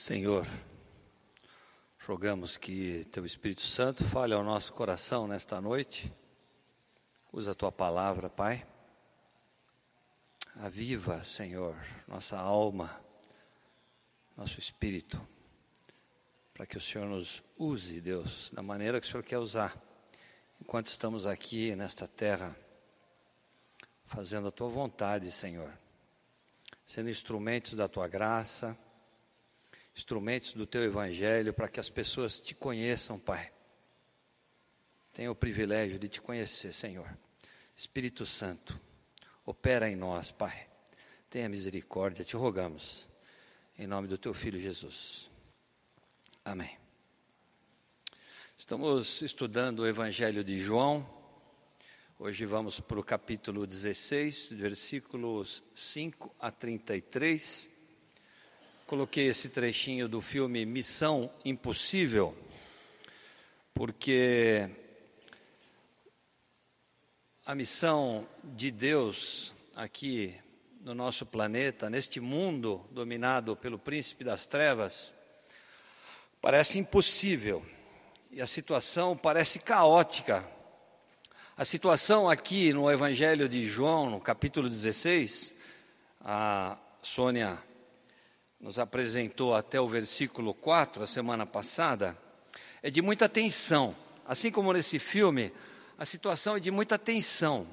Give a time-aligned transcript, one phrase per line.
[0.00, 0.46] Senhor,
[2.06, 6.10] rogamos que Teu Espírito Santo fale ao nosso coração nesta noite.
[7.30, 8.66] Usa a Tua palavra, Pai.
[10.56, 11.76] Aviva, Senhor,
[12.08, 12.98] nossa alma,
[14.34, 15.20] nosso espírito,
[16.54, 19.78] para que o Senhor nos use, Deus, da maneira que o Senhor quer usar,
[20.58, 22.56] enquanto estamos aqui nesta terra,
[24.06, 25.70] fazendo a Tua vontade, Senhor,
[26.86, 28.74] sendo instrumentos da Tua graça
[29.94, 33.52] instrumentos do teu evangelho para que as pessoas te conheçam, Pai.
[35.12, 37.08] Tenho o privilégio de te conhecer, Senhor.
[37.74, 38.78] Espírito Santo,
[39.44, 40.68] opera em nós, Pai.
[41.28, 43.08] Tenha misericórdia, te rogamos.
[43.78, 45.30] Em nome do teu filho Jesus.
[46.44, 46.76] Amém.
[48.56, 51.08] Estamos estudando o Evangelho de João.
[52.18, 57.79] Hoje vamos para o capítulo 16, versículos 5 a 33.
[58.90, 62.36] Coloquei esse trechinho do filme Missão Impossível,
[63.72, 64.68] porque
[67.46, 70.34] a missão de Deus aqui
[70.80, 75.14] no nosso planeta, neste mundo dominado pelo príncipe das trevas,
[76.42, 77.64] parece impossível
[78.28, 80.44] e a situação parece caótica.
[81.56, 85.54] A situação aqui no Evangelho de João, no capítulo 16,
[86.20, 87.69] a Sônia
[88.60, 92.16] nos apresentou até o versículo 4, a semana passada,
[92.82, 93.96] é de muita tensão.
[94.26, 95.50] Assim como nesse filme,
[95.96, 97.66] a situação é de muita tensão.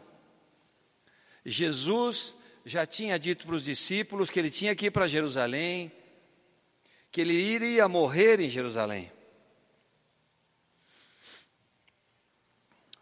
[1.45, 2.35] Jesus
[2.65, 5.91] já tinha dito para os discípulos que ele tinha que ir para Jerusalém,
[7.11, 9.11] que ele iria morrer em Jerusalém.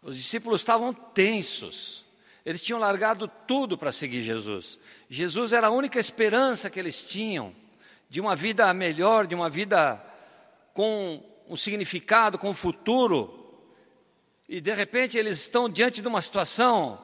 [0.02, 2.04] Os discípulos estavam tensos.
[2.44, 4.78] Eles tinham largado tudo para seguir Jesus.
[5.10, 7.54] Jesus era a única esperança que eles tinham
[8.08, 10.02] de uma vida melhor, de uma vida
[10.72, 13.32] com um significado, com um futuro,
[14.48, 17.00] e de repente eles estão diante de uma situação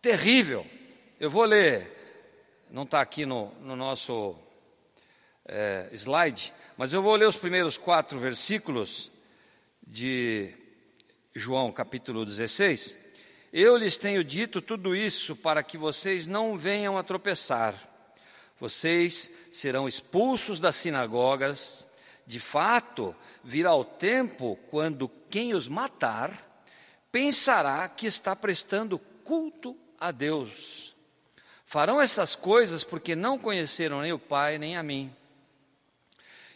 [0.00, 0.66] terrível.
[1.20, 1.90] Eu vou ler,
[2.70, 4.36] não está aqui no, no nosso
[5.46, 9.10] é, slide, mas eu vou ler os primeiros quatro versículos
[9.86, 10.54] de
[11.34, 12.96] João capítulo 16.
[13.52, 17.91] Eu lhes tenho dito tudo isso para que vocês não venham a tropeçar.
[18.62, 21.84] Vocês serão expulsos das sinagogas.
[22.24, 23.12] De fato,
[23.42, 26.62] virá o tempo quando quem os matar
[27.10, 30.94] pensará que está prestando culto a Deus.
[31.66, 35.12] Farão essas coisas porque não conheceram nem o Pai nem a mim.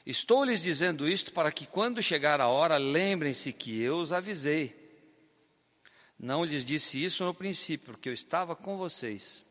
[0.07, 4.77] Estou lhes dizendo isto para que, quando chegar a hora, lembrem-se que eu os avisei.
[6.17, 9.46] Não lhes disse isso no princípio, porque eu estava com vocês.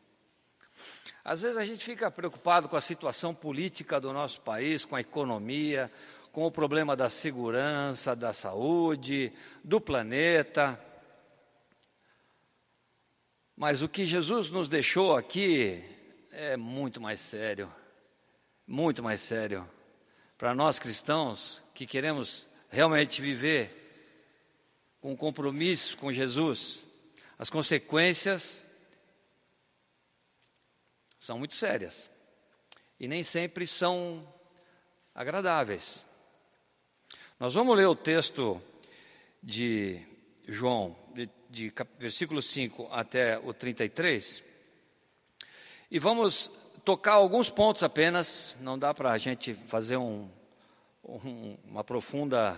[1.28, 5.00] Às vezes a gente fica preocupado com a situação política do nosso país, com a
[5.00, 5.90] economia,
[6.30, 9.32] com o problema da segurança, da saúde,
[9.64, 10.80] do planeta.
[13.56, 15.82] Mas o que Jesus nos deixou aqui
[16.30, 17.74] é muito mais sério,
[18.64, 19.68] muito mais sério.
[20.38, 26.86] Para nós cristãos que queremos realmente viver com compromisso com Jesus,
[27.36, 28.64] as consequências
[31.26, 32.08] são muito sérias
[33.00, 34.24] e nem sempre são
[35.12, 36.06] agradáveis.
[37.40, 38.62] Nós vamos ler o texto
[39.42, 40.00] de
[40.46, 44.44] João, de, de versículo 5 até o 33,
[45.90, 46.48] e vamos
[46.84, 50.30] tocar alguns pontos apenas, não dá para a gente fazer um,
[51.02, 52.56] um, uma profunda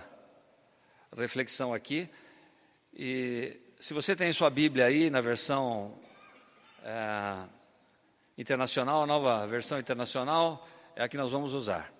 [1.16, 2.06] reflexão aqui.
[2.92, 5.98] E se você tem sua Bíblia aí na versão
[6.84, 7.57] é,
[8.38, 11.92] internacional, a nova versão internacional é a que nós vamos usar.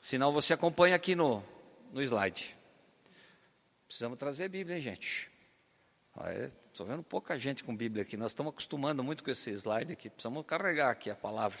[0.00, 1.42] Senão você acompanha aqui no,
[1.90, 2.54] no slide.
[3.86, 5.30] Precisamos trazer Bíblia, hein, gente?
[6.70, 8.16] Estou vendo pouca gente com Bíblia aqui.
[8.16, 10.10] Nós estamos acostumando muito com esse slide aqui.
[10.10, 11.58] Precisamos carregar aqui a palavra.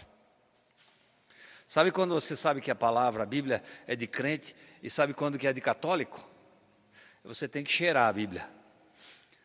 [1.66, 5.38] Sabe quando você sabe que a palavra, a Bíblia, é de crente e sabe quando
[5.38, 6.24] que é de católico?
[7.24, 8.46] Você tem que cheirar a Bíblia.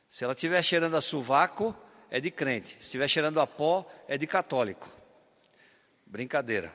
[0.09, 1.73] Se ela estiver cheirando a sovaco,
[2.11, 2.69] é de crente.
[2.75, 4.89] Se estiver cheirando a pó, é de católico.
[6.05, 6.73] Brincadeira.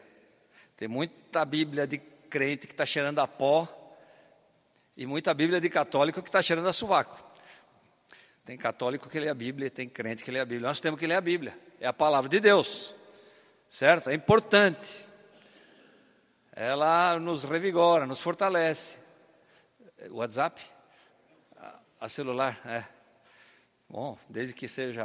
[0.77, 3.69] Tem muita Bíblia de crente que está cheirando a pó
[4.97, 7.23] e muita Bíblia de católico que está cheirando a sovaco.
[8.45, 10.69] Tem católico que lê a Bíblia, tem crente que lê a Bíblia.
[10.69, 11.59] Nós temos que ler a Bíblia.
[11.81, 12.95] É a palavra de Deus.
[13.69, 14.11] Certo?
[14.11, 15.07] É importante.
[16.53, 18.99] Ela nos revigora, nos fortalece.
[20.11, 20.61] O WhatsApp?
[22.01, 22.61] A celular?
[22.67, 22.85] É.
[23.96, 25.05] Bom, desde que seja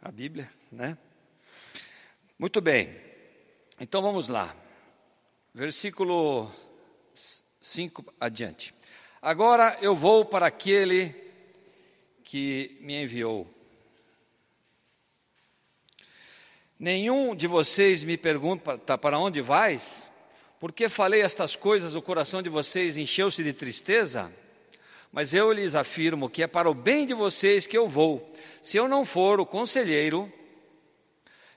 [0.00, 0.96] a Bíblia, né?
[2.38, 2.98] Muito bem.
[3.78, 4.56] Então vamos lá.
[5.52, 6.50] versículo
[7.60, 8.74] 5 adiante.
[9.20, 11.14] Agora eu vou para aquele
[12.24, 13.52] que me enviou.
[16.78, 20.10] Nenhum de vocês me pergunta tá, para onde vais?
[20.58, 24.32] Porque falei estas coisas, o coração de vocês encheu-se de tristeza?
[25.14, 28.32] Mas eu lhes afirmo que é para o bem de vocês que eu vou.
[28.60, 30.30] Se eu não for o conselheiro,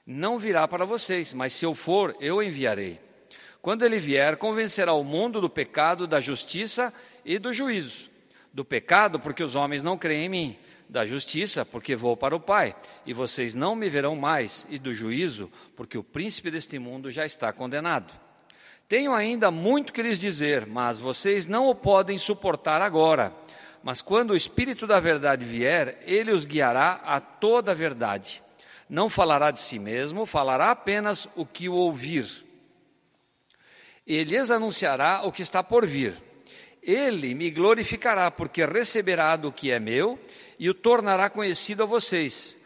[0.06, 3.00] não virá para vocês, mas se eu for, eu enviarei.
[3.60, 6.94] Quando ele vier, convencerá o mundo do pecado, da justiça
[7.26, 8.12] e do juízo.
[8.54, 10.58] Do pecado, porque os homens não creem em mim.
[10.88, 12.76] Da justiça, porque vou para o Pai,
[13.08, 14.68] e vocês não me verão mais.
[14.70, 18.14] E do juízo, porque o príncipe deste mundo já está condenado.
[18.88, 23.34] Tenho ainda muito que lhes dizer, mas vocês não o podem suportar agora.
[23.88, 28.44] Mas quando o Espírito da Verdade vier, ele os guiará a toda a verdade.
[28.90, 32.28] Não falará de si mesmo, falará apenas o que o ouvir.
[34.06, 36.22] Ele lhes anunciará o que está por vir.
[36.84, 40.20] Ele me glorificará, porque receberá do que é meu
[40.60, 42.58] e o tornará conhecido a vocês.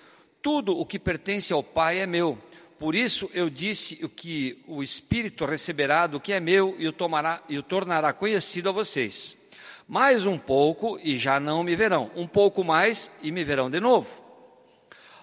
[0.41, 2.35] Tudo o que pertence ao Pai é meu.
[2.79, 6.91] Por isso eu disse o que o Espírito receberá do que é meu e o,
[6.91, 9.39] tomará, e o tornará conhecido a vocês.
[9.91, 12.09] Mais um pouco e já não me verão.
[12.15, 14.23] Um pouco mais e me verão de novo.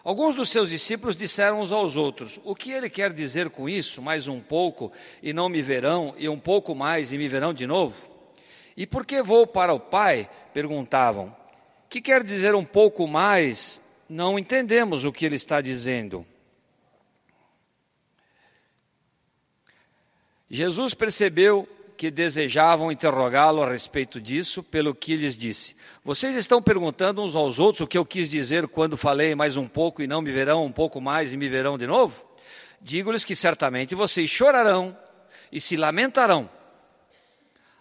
[0.04, 4.02] Alguns dos seus discípulos disseram uns aos outros: O que ele quer dizer com isso?
[4.02, 4.92] Mais um pouco
[5.22, 8.10] e não me verão, e um pouco mais e me verão de novo?
[8.76, 10.28] E por que vou para o Pai?
[10.52, 11.34] perguntavam.
[11.88, 13.80] Que quer dizer um pouco mais?
[14.06, 16.26] Não entendemos o que ele está dizendo.
[20.50, 21.66] Jesus percebeu
[21.98, 25.74] que desejavam interrogá-lo a respeito disso, pelo que lhes disse:
[26.04, 29.66] Vocês estão perguntando uns aos outros o que eu quis dizer quando falei mais um
[29.66, 32.24] pouco e não me verão um pouco mais e me verão de novo?
[32.80, 34.96] Digo-lhes que certamente vocês chorarão
[35.50, 36.48] e se lamentarão,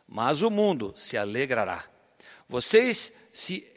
[0.07, 1.83] mas o mundo se alegrará.
[2.49, 3.71] Vocês se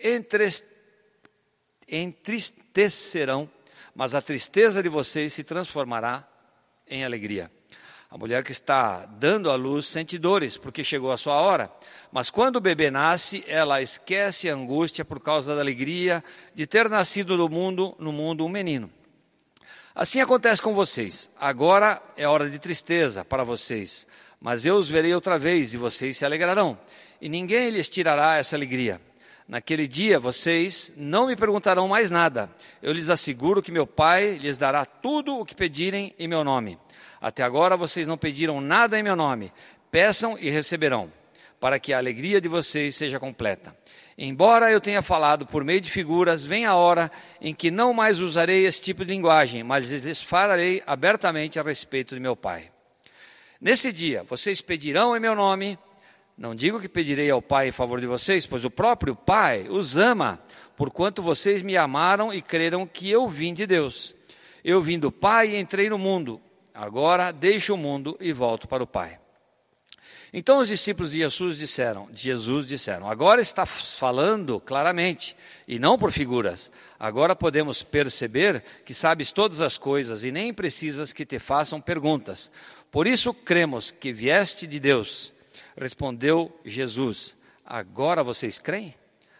[1.87, 3.51] entristecerão,
[3.95, 6.27] mas a tristeza de vocês se transformará
[6.89, 7.51] em alegria.
[8.11, 11.71] A mulher que está dando à luz sente dores, porque chegou a sua hora.
[12.11, 16.89] Mas quando o bebê nasce, ela esquece a angústia por causa da alegria de ter
[16.89, 18.91] nascido no mundo, no mundo um menino.
[19.95, 21.31] Assim acontece com vocês.
[21.39, 24.09] Agora é hora de tristeza para vocês,
[24.41, 26.77] mas eu os verei outra vez e vocês se alegrarão,
[27.21, 29.01] e ninguém lhes tirará essa alegria.
[29.51, 32.49] Naquele dia vocês não me perguntarão mais nada.
[32.81, 36.79] Eu lhes asseguro que meu Pai lhes dará tudo o que pedirem em meu nome.
[37.21, 39.53] Até agora vocês não pediram nada em meu nome.
[39.91, 41.13] Peçam e receberão,
[41.59, 43.77] para que a alegria de vocês seja completa.
[44.17, 47.11] Embora eu tenha falado por meio de figuras, vem a hora
[47.41, 52.15] em que não mais usarei esse tipo de linguagem, mas lhes falarei abertamente a respeito
[52.15, 52.71] de meu Pai.
[53.61, 55.77] Nesse dia, vocês pedirão em meu nome.
[56.41, 59.99] Não digo que pedirei ao Pai em favor de vocês, pois o próprio Pai os
[59.99, 60.41] ama,
[60.75, 64.17] porquanto vocês me amaram e creram que eu vim de Deus.
[64.65, 66.41] Eu vim do Pai e entrei no mundo.
[66.73, 69.19] Agora deixo o mundo e volto para o Pai.
[70.33, 75.37] Então os discípulos de Jesus disseram, Jesus disseram: Agora está falando claramente
[75.69, 76.73] e não por figuras.
[76.99, 82.51] Agora podemos perceber que sabes todas as coisas e nem precisas que te façam perguntas.
[82.91, 85.35] Por isso cremos que vieste de Deus.
[85.81, 87.35] Respondeu Jesus:
[87.65, 88.95] Agora vocês creem?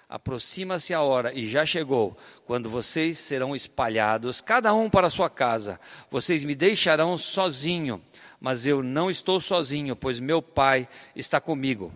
[0.09, 2.17] Aproxima-se a hora, e já chegou,
[2.47, 5.79] quando vocês serão espalhados, cada um para sua casa.
[6.11, 8.03] Vocês me deixarão sozinho,
[8.41, 11.93] mas eu não estou sozinho, pois meu Pai está comigo.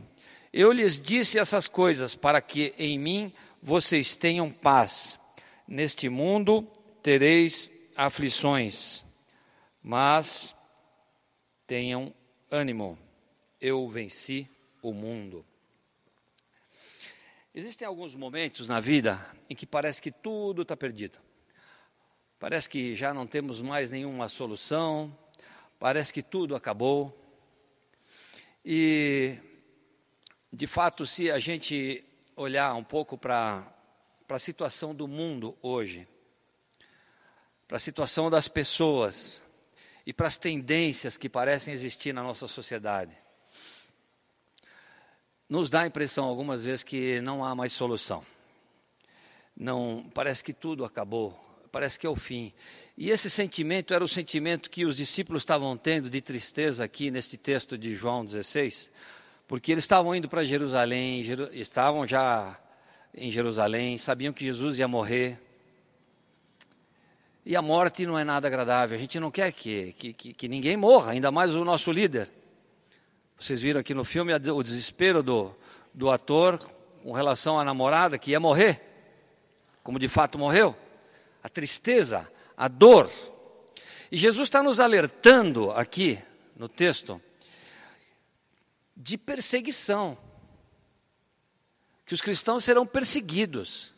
[0.52, 3.32] Eu lhes disse essas coisas para que em mim
[3.62, 5.18] vocês tenham paz.
[5.66, 6.68] Neste mundo
[7.02, 9.04] tereis aflições,
[9.82, 10.54] mas
[11.66, 12.14] tenham
[12.50, 13.03] ânimo.
[13.66, 14.47] Eu venci
[14.83, 15.42] o mundo.
[17.54, 21.18] Existem alguns momentos na vida em que parece que tudo está perdido.
[22.38, 25.18] Parece que já não temos mais nenhuma solução,
[25.78, 27.18] parece que tudo acabou.
[28.62, 29.38] E,
[30.52, 32.04] de fato, se a gente
[32.37, 33.66] olhar um pouco para
[34.28, 36.06] a situação do mundo hoje,
[37.66, 39.42] para a situação das pessoas
[40.04, 43.23] e para as tendências que parecem existir na nossa sociedade,
[45.48, 48.24] nos dá a impressão algumas vezes que não há mais solução.
[49.56, 51.38] Não, parece que tudo acabou,
[51.70, 52.52] parece que é o fim.
[52.96, 57.36] E esse sentimento era o sentimento que os discípulos estavam tendo de tristeza aqui neste
[57.36, 58.90] texto de João 16,
[59.46, 62.58] porque eles estavam indo para Jerusalém, estavam já
[63.14, 65.38] em Jerusalém, sabiam que Jesus ia morrer.
[67.46, 70.48] E a morte não é nada agradável, a gente não quer que, que, que, que
[70.48, 72.28] ninguém morra, ainda mais o nosso líder.
[73.44, 75.54] Vocês viram aqui no filme o desespero do,
[75.92, 76.58] do ator
[77.02, 78.80] com relação à namorada que ia morrer,
[79.82, 80.74] como de fato morreu.
[81.42, 83.10] A tristeza, a dor.
[84.10, 86.18] E Jesus está nos alertando aqui
[86.56, 87.20] no texto
[88.96, 90.16] de perseguição.
[92.06, 93.92] Que os cristãos serão perseguidos.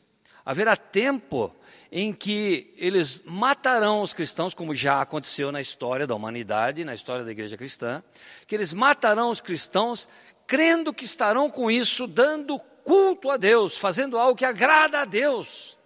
[0.44, 1.54] Haverá tempo
[1.98, 7.24] em que eles matarão os cristãos, como já aconteceu na história da humanidade, na história
[7.24, 8.04] da igreja cristã,
[8.46, 10.06] que eles matarão os cristãos
[10.46, 15.78] crendo que estarão com isso dando culto a Deus, fazendo algo que agrada a Deus.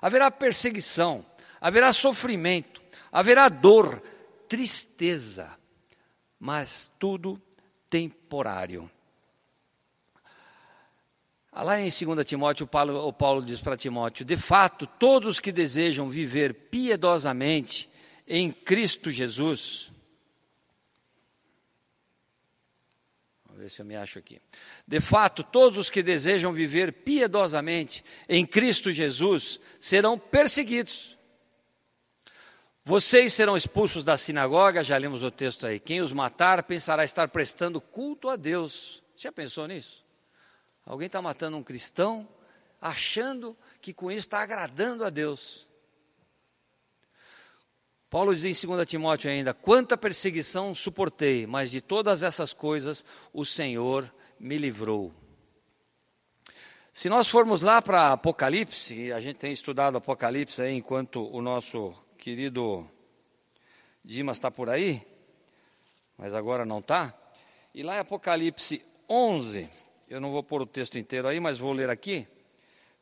[0.00, 1.24] Haverá perseguição,
[1.60, 2.82] haverá sofrimento,
[3.12, 4.02] haverá dor,
[4.48, 5.48] tristeza,
[6.40, 7.40] mas tudo
[7.88, 8.90] temporário.
[11.54, 15.40] Lá em 2 Timóteo, o Paulo, o Paulo diz para Timóteo: De fato, todos os
[15.40, 17.90] que desejam viver piedosamente
[18.26, 19.92] em Cristo Jesus.
[23.44, 24.40] Vamos ver se eu me acho aqui.
[24.88, 31.18] De fato, todos os que desejam viver piedosamente em Cristo Jesus serão perseguidos.
[32.82, 35.78] Vocês serão expulsos da sinagoga, já lemos o texto aí.
[35.78, 39.02] Quem os matar pensará estar prestando culto a Deus.
[39.14, 40.01] Já pensou nisso?
[40.84, 42.28] Alguém está matando um cristão,
[42.80, 45.68] achando que com isso está agradando a Deus.
[48.10, 53.44] Paulo diz em 2 Timóteo ainda: Quanta perseguição suportei, mas de todas essas coisas o
[53.44, 55.14] Senhor me livrou.
[56.92, 61.94] Se nós formos lá para Apocalipse, a gente tem estudado Apocalipse aí enquanto o nosso
[62.18, 62.86] querido
[64.04, 65.00] Dimas está por aí,
[66.18, 67.14] mas agora não está.
[67.72, 69.70] E lá em Apocalipse 11,
[70.12, 72.28] eu não vou pôr o texto inteiro aí, mas vou ler aqui.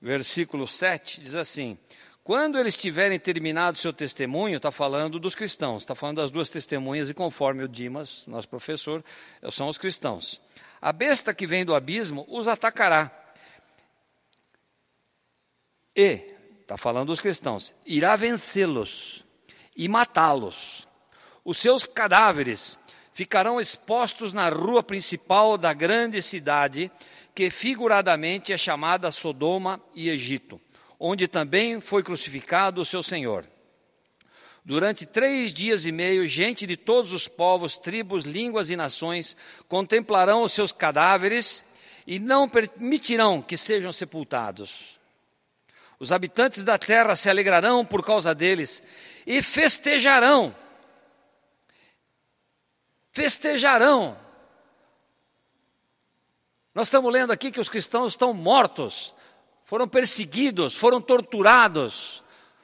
[0.01, 1.77] Versículo 7 diz assim:
[2.23, 7.11] Quando eles tiverem terminado seu testemunho, está falando dos cristãos, está falando das duas testemunhas,
[7.11, 9.05] e conforme o Dimas, nosso professor,
[9.51, 10.41] são os cristãos.
[10.81, 13.11] A besta que vem do abismo os atacará.
[15.97, 19.25] E, está falando dos cristãos, irá vencê-los
[19.77, 20.87] e matá-los.
[21.45, 22.79] Os seus cadáveres
[23.13, 26.91] ficarão expostos na rua principal da grande cidade,
[27.35, 30.61] que figuradamente é chamada Sodoma e Egito,
[30.99, 33.47] onde também foi crucificado o seu Senhor.
[34.65, 39.37] Durante três dias e meio, gente de todos os povos, tribos, línguas e nações
[39.67, 41.65] contemplarão os seus cadáveres
[42.07, 44.99] e não permitirão que sejam sepultados.
[45.99, 48.83] Os habitantes da terra se alegrarão por causa deles
[49.27, 50.55] e festejarão
[53.11, 54.19] festejarão.
[56.75, 59.15] Nós estamos lendo aqui que os cristãos estão mortos,
[59.65, 62.23] foram perseguidos, foram torturados,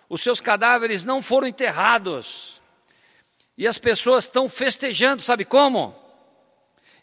[0.08, 2.62] os seus cadáveres não foram enterrados.
[3.58, 5.94] E as pessoas estão festejando, sabe como?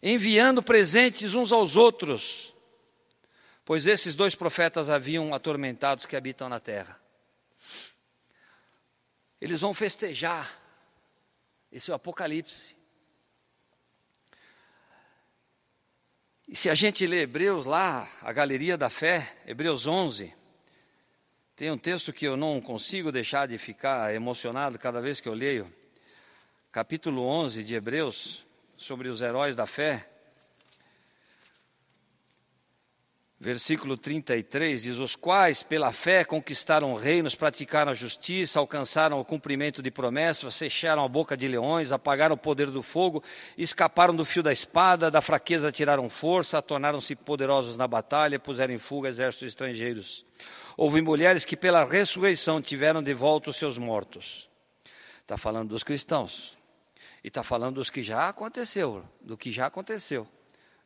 [0.01, 2.53] Enviando presentes uns aos outros,
[3.65, 6.99] pois esses dois profetas haviam atormentados que habitam na terra.
[9.41, 10.57] Eles vão festejar,
[11.71, 12.82] esse é o Apocalipse.
[16.53, 20.31] E se a gente lê Hebreus lá, a Galeria da Fé, Hebreus 11,
[21.55, 25.33] tem um texto que eu não consigo deixar de ficar emocionado cada vez que eu
[25.33, 25.65] leio.
[26.71, 28.45] Capítulo 11 de Hebreus,
[28.77, 30.07] sobre os heróis da fé.
[33.43, 39.83] Versículo 33 diz: Os quais, pela fé, conquistaram reinos, praticaram a justiça, alcançaram o cumprimento
[39.83, 43.21] de promessas, fecharam a boca de leões, apagaram o poder do fogo,
[43.57, 48.77] escaparam do fio da espada, da fraqueza tiraram força, tornaram-se poderosos na batalha, puseram em
[48.77, 50.25] fuga exércitos estrangeiros.
[50.77, 54.49] Houve mulheres que, pela ressurreição, tiveram de volta os seus mortos.
[55.21, 56.55] Está falando dos cristãos.
[57.21, 60.25] E está falando dos que já aconteceu, do que já aconteceu.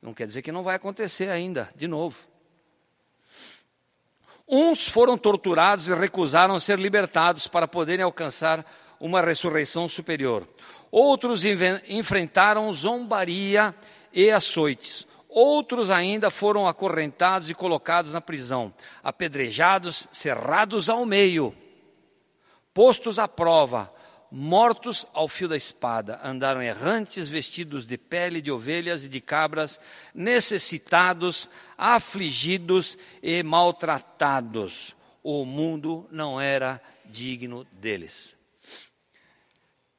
[0.01, 2.17] Não quer dizer que não vai acontecer ainda, de novo.
[4.47, 8.65] Uns foram torturados e recusaram ser libertados para poderem alcançar
[8.97, 10.47] uma ressurreição superior.
[10.89, 13.75] Outros enfrentaram zombaria
[14.13, 15.05] e açoites.
[15.27, 18.73] Outros ainda foram acorrentados e colocados na prisão,
[19.03, 21.53] apedrejados, cerrados ao meio,
[22.73, 23.93] postos à prova,
[24.31, 29.79] mortos ao fio da espada, andaram errantes, vestidos de pele de ovelhas e de cabras,
[30.13, 34.95] necessitados, afligidos e maltratados.
[35.23, 38.37] O mundo não era digno deles.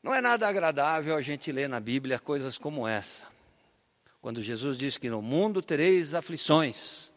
[0.03, 3.27] Não é nada agradável a gente ler na Bíblia coisas como essa.
[4.21, 7.13] Quando Jesus diz que no mundo tereis aflições.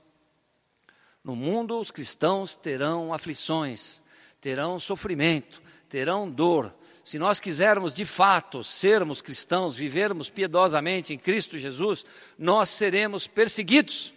[1.23, 4.01] No mundo os cristãos terão aflições,
[4.39, 6.73] terão sofrimento, terão dor,
[7.03, 12.05] se nós quisermos de fato sermos cristãos, vivermos piedosamente em Cristo Jesus,
[12.37, 14.13] nós seremos perseguidos.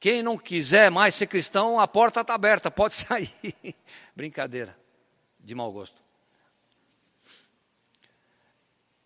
[0.00, 3.32] Quem não quiser mais ser cristão, a porta está aberta, pode sair.
[4.16, 4.76] Brincadeira,
[5.38, 6.02] de mau gosto.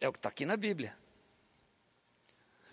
[0.00, 0.96] É o que está aqui na Bíblia.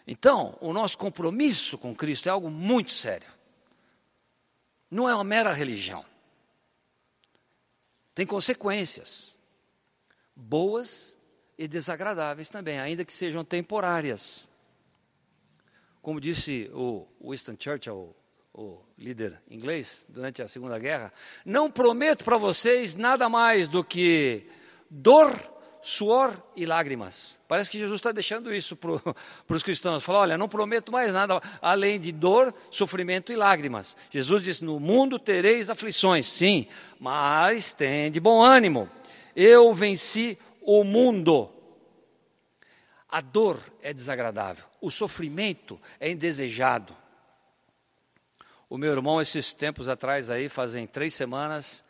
[0.05, 3.27] Então, o nosso compromisso com Cristo é algo muito sério.
[4.91, 6.05] Não é uma mera religião.
[8.13, 9.33] Tem consequências,
[10.35, 11.17] boas
[11.57, 14.47] e desagradáveis também, ainda que sejam temporárias.
[16.01, 18.15] Como disse o Winston Churchill,
[18.53, 21.11] o líder inglês, durante a Segunda Guerra,
[21.45, 24.45] não prometo para vocês nada mais do que
[24.89, 25.33] dor
[25.83, 27.39] suor e lágrimas.
[27.47, 28.91] Parece que Jesus está deixando isso para
[29.49, 30.03] os cristãos.
[30.03, 33.95] Fala, olha, não prometo mais nada além de dor, sofrimento e lágrimas.
[34.09, 36.67] Jesus disse: No mundo tereis aflições, sim,
[36.99, 38.89] mas tem de bom ânimo.
[39.35, 41.49] Eu venci o mundo.
[43.09, 46.95] A dor é desagradável, o sofrimento é indesejado.
[48.67, 51.85] O meu irmão, esses tempos atrás, aí, fazem três semanas,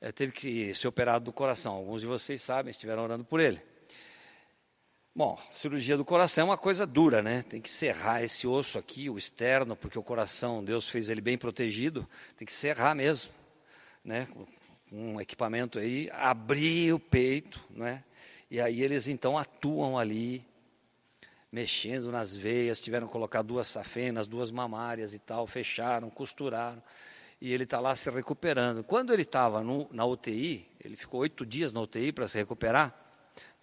[0.00, 1.74] é, teve que ser operado do coração.
[1.74, 3.62] Alguns de vocês sabem, estiveram orando por ele.
[5.14, 7.44] Bom, cirurgia do coração é uma coisa dura, né?
[7.44, 11.38] Tem que serrar esse osso aqui, o externo, porque o coração, Deus fez ele bem
[11.38, 12.04] protegido,
[12.36, 13.30] tem que serrar mesmo,
[14.04, 14.26] né?
[14.92, 18.04] Um equipamento aí, abrir o peito, né?
[18.50, 20.44] E aí eles então atuam ali,
[21.50, 26.82] mexendo nas veias, tiveram que colocar duas safenas, duas mamárias e tal, fecharam, costuraram
[27.40, 28.82] e ele está lá se recuperando.
[28.82, 32.94] Quando ele estava na UTI, ele ficou oito dias na UTI para se recuperar,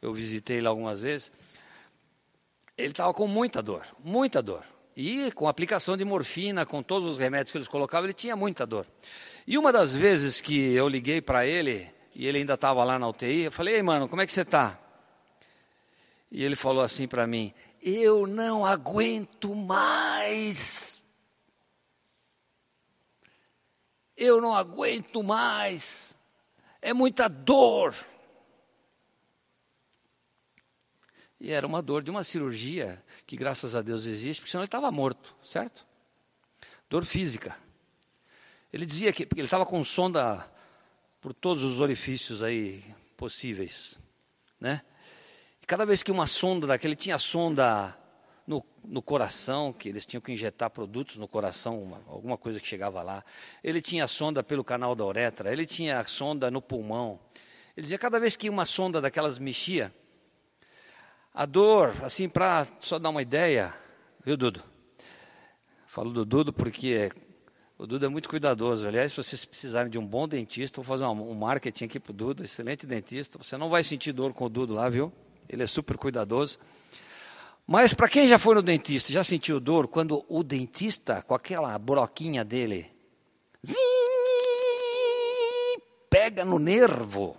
[0.01, 1.31] eu visitei ele algumas vezes,
[2.77, 4.63] ele estava com muita dor, muita dor.
[4.95, 8.67] E com aplicação de morfina, com todos os remédios que eles colocavam, ele tinha muita
[8.67, 8.85] dor.
[9.45, 13.07] E uma das vezes que eu liguei para ele, e ele ainda estava lá na
[13.07, 14.79] UTI, eu falei, ei mano, como é que você está?
[16.31, 21.01] E ele falou assim para mim, eu não aguento mais
[24.21, 26.15] eu não aguento mais,
[26.79, 27.95] é muita dor.
[31.39, 34.67] E era uma dor de uma cirurgia que, graças a Deus, existe, porque senão ele
[34.67, 35.87] estava morto, certo?
[36.87, 37.57] Dor física.
[38.71, 40.49] Ele dizia que ele estava com sonda
[41.19, 42.83] por todos os orifícios aí
[43.17, 43.99] possíveis,
[44.59, 44.81] né?
[45.61, 47.97] E cada vez que uma sonda daquele tinha sonda
[48.47, 52.67] no, no coração, que eles tinham que injetar produtos no coração, uma, alguma coisa que
[52.67, 53.23] chegava lá.
[53.63, 57.19] Ele tinha sonda pelo canal da uretra, ele tinha sonda no pulmão.
[57.75, 59.93] Ele dizia, cada vez que uma sonda daquelas mexia,
[61.33, 63.73] a dor, assim, para só dar uma ideia,
[64.25, 64.63] viu, Dudo?
[65.87, 67.11] Falo do Dudo porque
[67.81, 68.87] o Dudo é muito cuidadoso.
[68.87, 72.13] Aliás, se vocês precisarem de um bom dentista, vou fazer um marketing aqui para o
[72.13, 73.39] Dudo, excelente dentista.
[73.39, 75.11] Você não vai sentir dor com o Dudo lá, viu?
[75.49, 76.59] Ele é super cuidadoso.
[77.65, 81.75] Mas para quem já foi no dentista, já sentiu dor quando o dentista, com aquela
[81.79, 82.85] broquinha dele,
[86.07, 87.35] pega no nervo.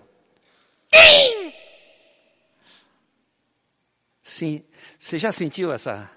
[4.25, 4.65] Sim,
[4.99, 6.11] você já sentiu essa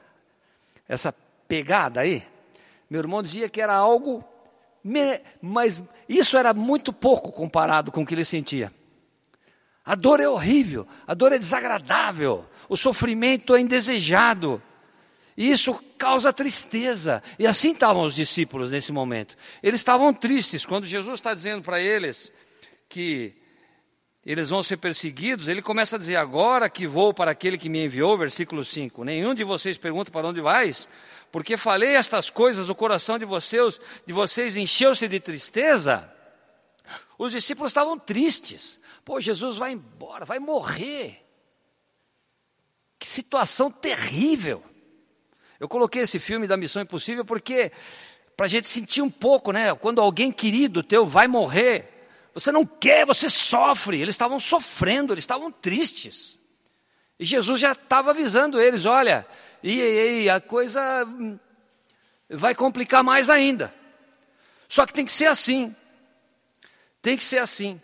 [0.90, 1.14] essa
[1.48, 2.24] pegada aí?
[2.90, 4.24] Meu irmão dizia que era algo,
[5.42, 8.72] mas isso era muito pouco comparado com o que ele sentia.
[9.84, 14.62] A dor é horrível, a dor é desagradável, o sofrimento é indesejado.
[15.38, 17.22] E isso causa tristeza.
[17.38, 19.36] E assim estavam os discípulos nesse momento.
[19.62, 22.32] Eles estavam tristes quando Jesus está dizendo para eles
[22.88, 23.36] que
[24.26, 25.48] eles vão ser perseguidos.
[25.48, 29.04] Ele começa a dizer: Agora que vou para aquele que me enviou, versículo 5.
[29.04, 30.90] Nenhum de vocês pergunta para onde vais,
[31.32, 36.12] porque falei estas coisas, o coração de vocês, de vocês encheu-se de tristeza.
[37.18, 38.80] Os discípulos estavam tristes.
[39.04, 41.24] Pô, Jesus vai embora, vai morrer.
[42.98, 44.64] Que situação terrível.
[45.60, 47.72] Eu coloquei esse filme da Missão Impossível porque,
[48.36, 49.74] para a gente sentir um pouco, né?
[49.76, 51.95] Quando alguém querido teu vai morrer,
[52.36, 54.02] você não quer, você sofre.
[54.02, 56.38] Eles estavam sofrendo, eles estavam tristes.
[57.18, 59.26] E Jesus já estava avisando eles: olha,
[59.64, 61.08] e, a coisa
[62.30, 63.74] vai complicar mais ainda.
[64.68, 65.74] Só que tem que ser assim.
[67.02, 67.82] Tem que ser assim.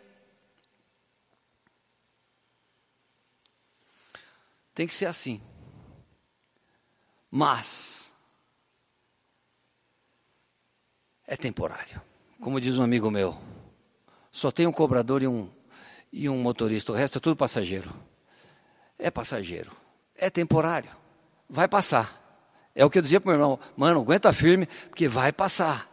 [4.76, 5.42] Tem que ser assim.
[7.30, 8.12] Mas
[11.26, 12.02] é temporário.
[12.42, 13.40] Como diz um amigo meu,
[14.32, 15.50] só tem um cobrador e um,
[16.12, 17.94] e um motorista, o resto é tudo passageiro.
[18.98, 19.72] É passageiro.
[20.16, 20.92] É temporário.
[21.50, 22.20] Vai passar.
[22.74, 25.90] É o que eu dizia para meu irmão, mano, aguenta firme, porque vai passar.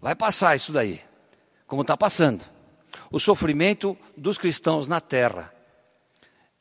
[0.00, 1.00] Vai passar isso daí.
[1.66, 2.44] Como está passando
[3.10, 5.52] o sofrimento dos cristãos na terra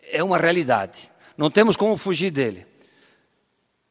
[0.01, 1.11] é uma realidade.
[1.37, 2.65] Não temos como fugir dele.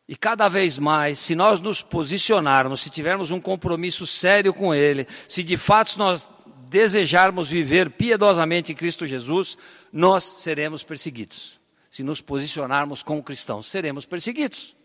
[0.08, 5.06] E cada vez mais, se nós nos posicionarmos, se tivermos um compromisso sério com Ele,
[5.28, 6.28] se de fato nós
[6.68, 9.56] desejarmos viver piedosamente em Cristo Jesus,
[9.92, 11.60] nós seremos perseguidos.
[11.90, 14.76] Se nos posicionarmos como cristãos, seremos perseguidos.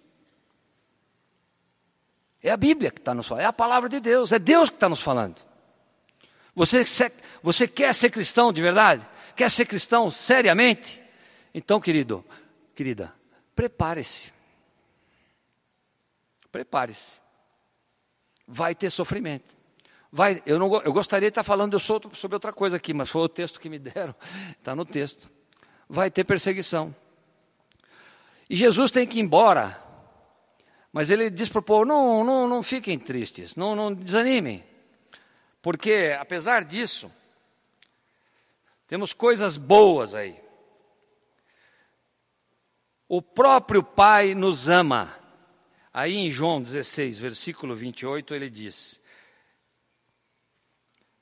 [2.41, 4.75] É a Bíblia que está nos falando, é a palavra de Deus, é Deus que
[4.75, 5.41] está nos falando.
[6.55, 6.83] Você,
[7.41, 9.07] você quer ser cristão de verdade?
[9.35, 11.01] Quer ser cristão seriamente?
[11.53, 12.25] Então, querido,
[12.75, 13.13] querida,
[13.55, 14.31] prepare-se.
[16.51, 17.19] Prepare-se.
[18.47, 19.60] Vai ter sofrimento.
[20.11, 23.29] Vai, eu, não, eu gostaria de estar falando sobre outra coisa aqui, mas foi o
[23.29, 24.13] texto que me deram,
[24.57, 25.29] está no texto.
[25.87, 26.93] Vai ter perseguição.
[28.49, 29.81] E Jesus tem que ir embora.
[30.91, 34.63] Mas ele diz para o povo: não, não, não fiquem tristes, não, não desanimem.
[35.61, 37.09] Porque, apesar disso,
[38.87, 40.37] temos coisas boas aí.
[43.07, 45.17] O próprio Pai nos ama.
[45.93, 49.00] Aí em João 16, versículo 28, ele diz: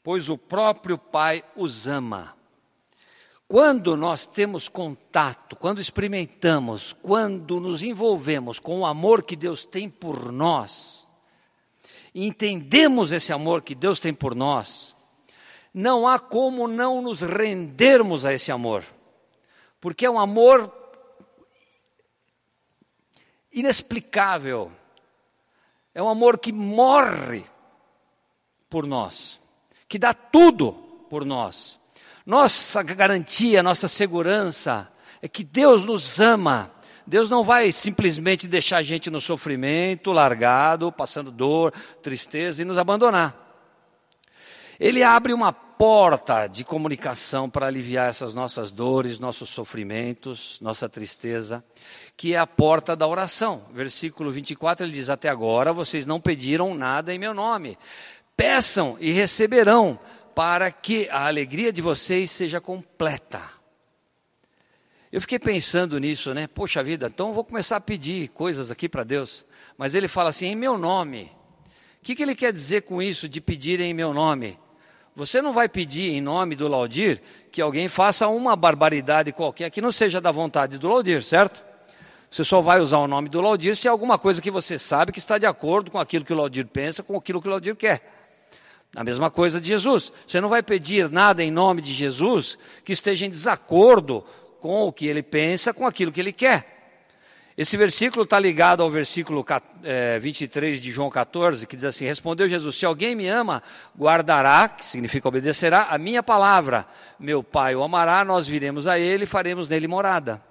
[0.04, 2.36] Pois o próprio Pai os ama.
[3.48, 9.90] Quando nós temos contato, quando experimentamos, quando nos envolvemos com o amor que Deus tem
[9.90, 11.10] por nós,
[12.14, 14.96] entendemos esse amor que Deus tem por nós,
[15.74, 18.84] não há como não nos rendermos a esse amor,
[19.82, 20.72] porque é um amor
[23.52, 24.72] inexplicável.
[25.94, 27.44] É um amor que morre
[28.70, 29.39] por nós,
[29.90, 30.74] que dá tudo
[31.10, 31.80] por nós.
[32.24, 34.88] Nossa garantia, nossa segurança
[35.20, 36.72] é que Deus nos ama.
[37.08, 41.74] Deus não vai simplesmente deixar a gente no sofrimento, largado, passando dor,
[42.04, 43.48] tristeza e nos abandonar.
[44.80, 51.64] Ele abre uma porta de comunicação para aliviar essas nossas dores, nossos sofrimentos, nossa tristeza
[52.20, 53.62] que é a porta da oração.
[53.74, 57.78] Versículo 24 ele diz: Até agora vocês não pediram nada em meu nome.
[58.40, 60.00] Peçam e receberão,
[60.34, 63.42] para que a alegria de vocês seja completa.
[65.12, 66.48] Eu fiquei pensando nisso, né?
[66.48, 69.46] Poxa vida, então vou começar a pedir coisas aqui para Deus.
[69.78, 71.30] Mas ele fala assim: em meu nome.
[72.02, 74.58] O que, que ele quer dizer com isso de pedir em meu nome?
[75.18, 77.22] Você não vai pedir em nome do Laudir
[77.52, 81.62] que alguém faça uma barbaridade qualquer que não seja da vontade do Laudir, certo?
[82.32, 85.12] Você só vai usar o nome do Laudir se é alguma coisa que você sabe
[85.12, 87.76] que está de acordo com aquilo que o Laudir pensa, com aquilo que o Laudir
[87.76, 88.18] quer.
[88.96, 90.12] A mesma coisa de Jesus.
[90.28, 94.24] Você não vai pedir nada em nome de Jesus que esteja em desacordo
[94.60, 96.78] com o que ele pensa, com aquilo que ele quer.
[97.60, 99.46] Esse versículo está ligado ao versículo
[100.22, 103.62] 23 é, de João 14, que diz assim: Respondeu Jesus: Se alguém me ama,
[103.98, 106.88] guardará, que significa obedecerá, a minha palavra.
[107.20, 110.42] Meu Pai o amará, nós viremos a ele e faremos nele morada.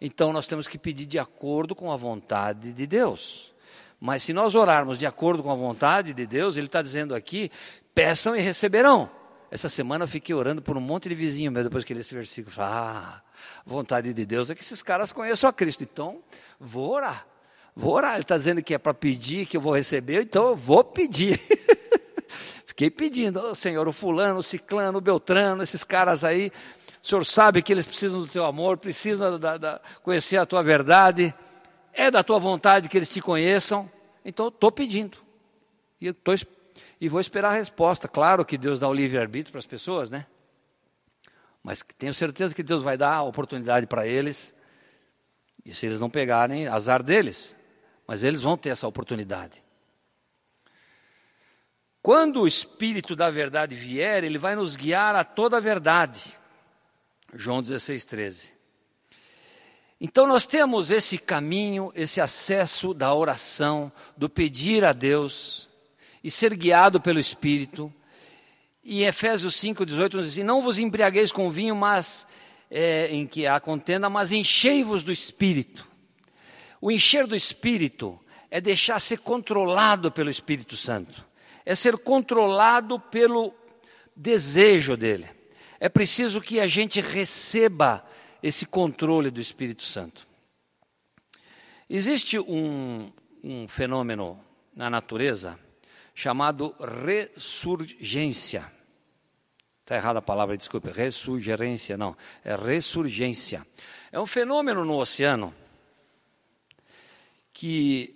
[0.00, 3.54] Então nós temos que pedir de acordo com a vontade de Deus.
[4.00, 7.50] Mas se nós orarmos de acordo com a vontade de Deus, Ele está dizendo aqui:
[7.94, 9.10] peçam e receberão.
[9.50, 12.14] Essa semana eu fiquei orando por um monte de vizinho meu, depois que li esse
[12.14, 12.54] versículo.
[12.58, 13.22] Ah,
[13.64, 15.82] vontade de Deus é que esses caras conheçam a Cristo.
[15.82, 16.22] Então,
[16.60, 17.26] vou orar.
[17.74, 18.12] Vou orar.
[18.14, 21.40] Ele está dizendo que é para pedir, que eu vou receber, então eu vou pedir.
[22.66, 26.52] Fiquei pedindo, oh, Senhor, o fulano, o ciclano, o beltrano, esses caras aí,
[27.02, 30.62] o Senhor sabe que eles precisam do teu amor, precisam da, da, conhecer a tua
[30.62, 31.34] verdade.
[31.98, 33.90] É da tua vontade que eles te conheçam.
[34.24, 35.18] Então, estou pedindo.
[36.00, 36.32] E, tô,
[37.00, 38.06] e vou esperar a resposta.
[38.06, 40.24] Claro que Deus dá o livre-arbítrio para as pessoas, né?
[41.60, 44.54] Mas tenho certeza que Deus vai dar a oportunidade para eles.
[45.64, 47.56] E se eles não pegarem, azar deles.
[48.06, 49.60] Mas eles vão ter essa oportunidade.
[52.00, 56.38] Quando o Espírito da verdade vier, ele vai nos guiar a toda a verdade.
[57.34, 58.57] João 16, 13.
[60.00, 65.68] Então nós temos esse caminho, esse acesso da oração, do pedir a Deus
[66.22, 67.92] e ser guiado pelo Espírito.
[68.84, 72.26] E Efésios 5, 18 nos diz assim, não vos embriagueis com vinho, mas
[72.70, 75.86] é, em que há contenda, mas enchei-vos do Espírito.
[76.80, 78.18] O encher do Espírito
[78.50, 81.24] é deixar ser controlado pelo Espírito Santo,
[81.66, 83.52] é ser controlado pelo
[84.14, 85.38] desejo dele
[85.80, 88.04] é preciso que a gente receba
[88.42, 90.26] esse controle do Espírito Santo.
[91.88, 93.10] Existe um,
[93.42, 94.38] um fenômeno
[94.76, 95.58] na natureza
[96.14, 96.74] chamado
[97.04, 98.70] ressurgência.
[99.80, 103.66] Está errada a palavra, desculpe, ressurgência, não, é ressurgência.
[104.12, 105.54] É um fenômeno no oceano
[107.52, 108.14] que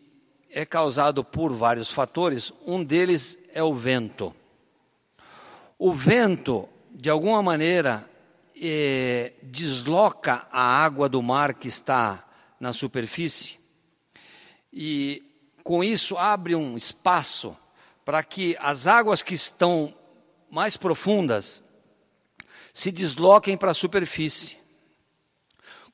[0.50, 4.34] é causado por vários fatores, um deles é o vento.
[5.78, 8.08] O vento de alguma maneira,
[8.62, 12.24] eh, desloca a água do mar que está
[12.60, 13.58] na superfície
[14.72, 15.20] e
[15.64, 17.56] com isso abre um espaço
[18.04, 19.92] para que as águas que estão
[20.48, 21.62] mais profundas
[22.72, 24.56] se desloquem para a superfície.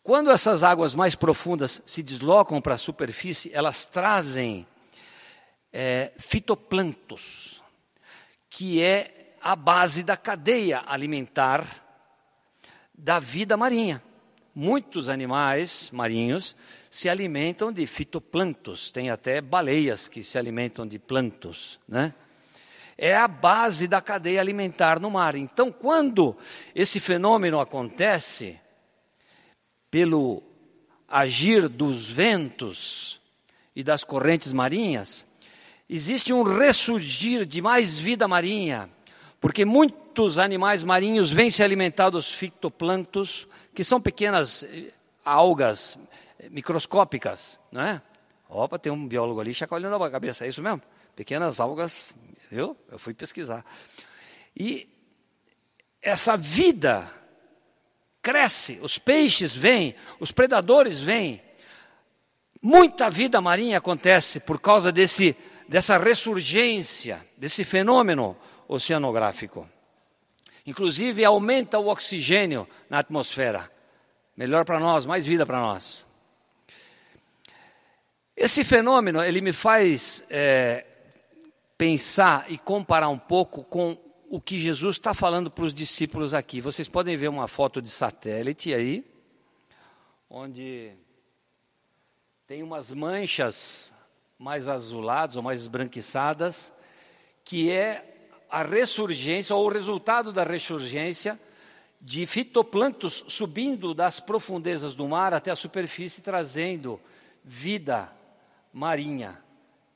[0.03, 4.67] Quando essas águas mais profundas se deslocam para a superfície, elas trazem
[5.73, 6.13] é,
[8.51, 11.88] que é a base da cadeia alimentar
[12.99, 14.03] da vida marinha.
[14.53, 16.57] Muitos animais marinhos
[16.91, 22.13] se alimentam de fitoplânctos, tem até baleias que se alimentam de plânctos, né?
[23.01, 25.37] É a base da cadeia alimentar no mar.
[25.37, 26.37] Então, quando
[26.75, 28.59] esse fenômeno acontece,
[29.89, 30.43] pelo
[31.07, 33.21] agir dos ventos
[33.77, 35.25] e das correntes marinhas,
[35.89, 38.91] existe um ressurgir de mais vida marinha,
[39.40, 44.92] porque muitos animais marinhos vêm se alimentar dos fitoplânctos, que são pequenas eh,
[45.24, 45.98] algas
[46.40, 48.03] eh, microscópicas, não é?
[48.48, 50.83] Opa, tem um biólogo ali chacoalhando a cabeça, é isso mesmo?
[51.14, 52.14] Pequenas algas,
[52.51, 52.77] viu?
[52.90, 53.64] Eu fui pesquisar.
[54.57, 54.88] E
[56.03, 57.09] essa vida
[58.22, 61.42] cresce, os peixes vêm, os predadores vêm.
[62.61, 65.37] Muita vida marinha acontece por causa desse
[65.68, 68.35] dessa ressurgência, desse fenômeno
[68.69, 69.69] oceanográfico.
[70.67, 73.71] Inclusive, aumenta o oxigênio na atmosfera.
[74.37, 76.07] Melhor para nós, mais vida para nós.
[78.37, 80.87] Esse fenômeno, ele me faz é,
[81.77, 83.97] pensar e comparar um pouco com
[84.29, 86.61] o que Jesus está falando para os discípulos aqui.
[86.61, 89.05] Vocês podem ver uma foto de satélite aí,
[90.29, 90.93] onde
[92.47, 93.91] tem umas manchas
[94.39, 96.73] mais azuladas ou mais esbranquiçadas,
[97.43, 98.18] que é
[98.51, 101.39] a ressurgência ou o resultado da ressurgência
[102.01, 107.01] de fitoplânctos subindo das profundezas do mar até a superfície, trazendo
[107.45, 108.13] vida
[108.73, 109.43] marinha.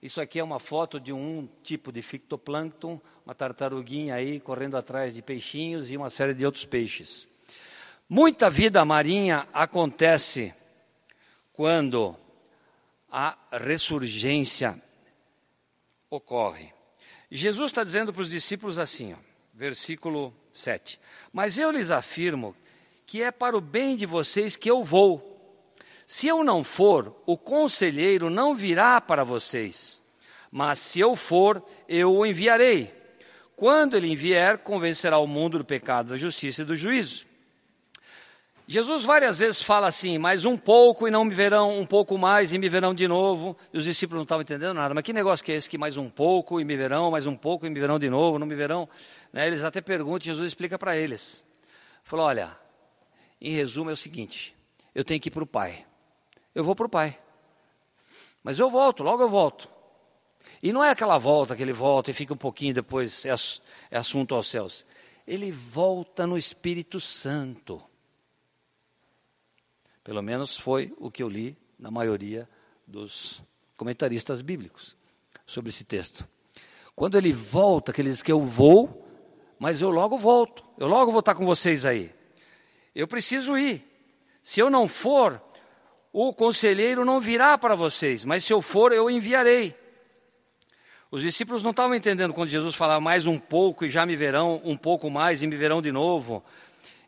[0.03, 5.15] Isso aqui é uma foto de um tipo de fitoplâncton, uma tartaruguinha aí correndo atrás
[5.15, 7.29] de peixinhos e uma série de outros peixes.
[8.09, 10.53] Muita vida marinha acontece
[11.53, 12.17] quando
[13.11, 14.83] a ressurgência
[16.11, 16.73] ocorre.
[17.35, 19.16] Jesus está dizendo para os discípulos assim, ó,
[19.55, 21.01] versículo 7:
[21.33, 22.55] Mas eu lhes afirmo
[23.07, 25.29] que é para o bem de vocês que eu vou.
[26.07, 30.03] Se eu não for, o conselheiro não virá para vocês.
[30.51, 32.92] Mas se eu for, eu o enviarei.
[33.57, 37.25] Quando ele vier, convencerá o mundo do pecado, da justiça e do juízo.
[38.66, 42.53] Jesus várias vezes fala assim, mais um pouco e não me verão, um pouco mais
[42.53, 43.57] e me verão de novo.
[43.72, 44.94] E os discípulos não estavam entendendo nada.
[44.94, 47.37] Mas que negócio que é esse que mais um pouco e me verão, mais um
[47.37, 48.88] pouco e me verão de novo, não me verão?
[49.33, 49.46] Né?
[49.46, 51.44] Eles até perguntam, Jesus explica para eles.
[52.05, 52.57] Falou, olha,
[53.40, 54.55] em resumo é o seguinte,
[54.94, 55.85] eu tenho que ir para o Pai.
[56.55, 57.18] Eu vou para o Pai.
[58.42, 59.68] Mas eu volto, logo eu volto.
[60.62, 63.35] E não é aquela volta que ele volta e fica um pouquinho depois, é,
[63.90, 64.87] é assunto aos céus.
[65.27, 67.83] Ele volta no Espírito Santo.
[70.05, 72.49] Pelo menos foi o que eu li na maioria
[72.87, 73.43] dos
[73.77, 74.97] comentaristas bíblicos
[75.47, 76.27] sobre esse texto.
[76.95, 79.07] Quando ele volta, que ele diz que eu vou,
[79.59, 82.12] mas eu logo volto, eu logo vou estar com vocês aí.
[82.95, 83.85] Eu preciso ir.
[84.43, 85.41] Se eu não for,
[86.12, 89.75] o conselheiro não virá para vocês, mas se eu for, eu enviarei.
[91.11, 94.61] Os discípulos não estavam entendendo quando Jesus falava mais um pouco e já me verão,
[94.65, 96.43] um pouco mais e me verão de novo.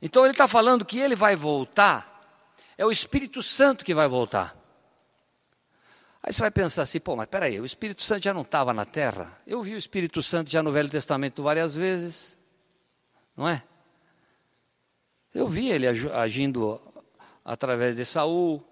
[0.00, 2.13] Então ele está falando que ele vai voltar
[2.76, 4.56] é o Espírito Santo que vai voltar.
[6.22, 8.86] Aí você vai pensar assim, pô, mas peraí, o Espírito Santo já não estava na
[8.86, 9.38] terra?
[9.46, 12.38] Eu vi o Espírito Santo já no Velho Testamento várias vezes,
[13.36, 13.62] não é?
[15.34, 16.80] Eu vi ele agindo
[17.44, 18.64] através de Saul.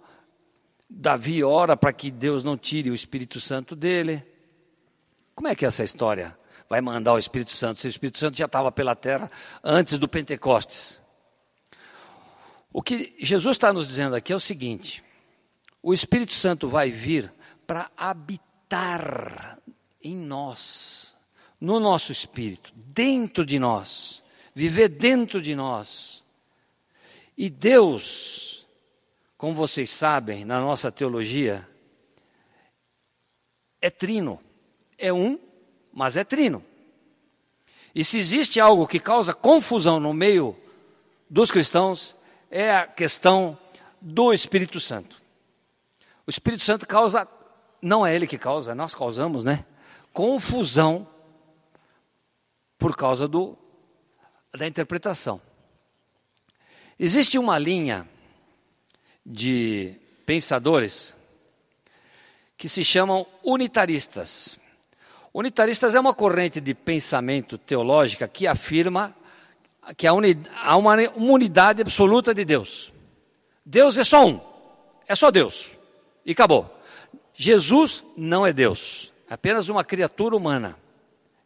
[0.88, 4.24] Davi ora para que Deus não tire o Espírito Santo dele.
[5.34, 6.38] Como é que é essa história?
[6.70, 9.30] Vai mandar o Espírito Santo, se o Espírito Santo já estava pela terra
[9.62, 11.01] antes do Pentecostes.
[12.72, 15.04] O que Jesus está nos dizendo aqui é o seguinte:
[15.82, 17.32] o Espírito Santo vai vir
[17.66, 19.58] para habitar
[20.02, 21.16] em nós,
[21.60, 24.22] no nosso espírito, dentro de nós,
[24.54, 26.24] viver dentro de nós.
[27.36, 28.66] E Deus,
[29.36, 31.68] como vocês sabem, na nossa teologia,
[33.80, 34.40] é trino.
[34.96, 35.38] É um,
[35.92, 36.64] mas é trino.
[37.94, 40.56] E se existe algo que causa confusão no meio
[41.28, 42.16] dos cristãos,
[42.52, 43.58] é a questão
[43.98, 45.16] do Espírito Santo.
[46.26, 47.26] O Espírito Santo causa,
[47.80, 49.64] não é ele que causa, nós causamos, né?
[50.12, 51.08] Confusão
[52.78, 53.56] por causa do,
[54.54, 55.40] da interpretação.
[56.98, 58.06] Existe uma linha
[59.24, 59.94] de
[60.26, 61.16] pensadores
[62.58, 64.58] que se chamam unitaristas.
[65.32, 69.16] Unitaristas é uma corrente de pensamento teológica que afirma
[69.96, 70.12] que há
[70.76, 72.92] uma unidade absoluta de Deus.
[73.64, 74.40] Deus é só um,
[75.06, 75.70] é só Deus,
[76.24, 76.78] e acabou.
[77.34, 80.76] Jesus não é Deus, é apenas uma criatura humana,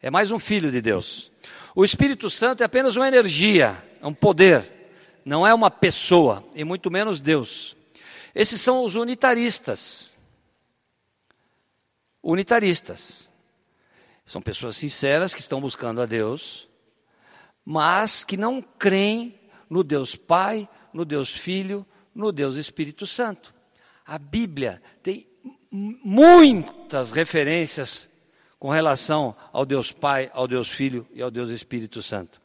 [0.01, 1.31] é mais um filho de Deus.
[1.75, 4.91] O Espírito Santo é apenas uma energia, é um poder,
[5.23, 7.75] não é uma pessoa, e muito menos Deus.
[8.33, 10.13] Esses são os unitaristas.
[12.21, 13.31] Unitaristas.
[14.25, 16.66] São pessoas sinceras que estão buscando a Deus,
[17.69, 19.37] mas que não creem
[19.69, 23.53] no Deus Pai, no Deus Filho, no Deus Espírito Santo.
[24.05, 25.27] A Bíblia tem
[25.69, 28.09] muitas referências
[28.57, 32.41] com relação ao Deus Pai, ao Deus Filho e ao Deus Espírito Santo.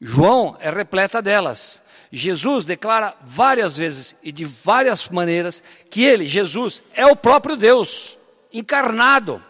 [0.00, 1.82] João é repleta delas.
[2.10, 8.16] Jesus declara várias vezes e de várias maneiras que ele, Jesus, é o próprio Deus
[8.50, 9.44] encarnado.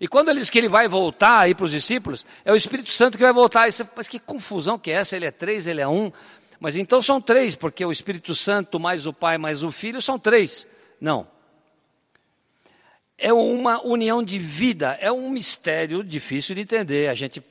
[0.00, 2.90] E quando ele diz que ele vai voltar aí para os discípulos, é o Espírito
[2.90, 3.70] Santo que vai voltar.
[3.70, 5.16] Você, mas que confusão que é essa?
[5.16, 6.12] Ele é três, ele é um.
[6.60, 10.18] Mas então são três, porque o Espírito Santo mais o Pai mais o Filho são
[10.18, 10.66] três.
[11.00, 11.26] Não.
[13.16, 17.08] É uma união de vida, é um mistério difícil de entender.
[17.08, 17.42] A gente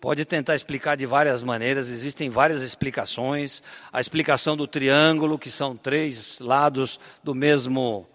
[0.00, 3.62] pode tentar explicar de várias maneiras, existem várias explicações.
[3.92, 8.06] A explicação do triângulo, que são três lados do mesmo,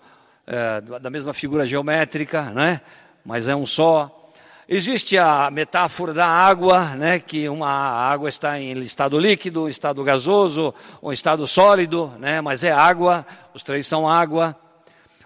[0.47, 2.81] é, da mesma figura geométrica, né?
[3.25, 4.19] Mas é um só.
[4.67, 10.73] Existe a metáfora da água, né, que uma água está em estado líquido, estado gasoso,
[11.01, 14.57] ou estado sólido, né, mas é água, os três são água.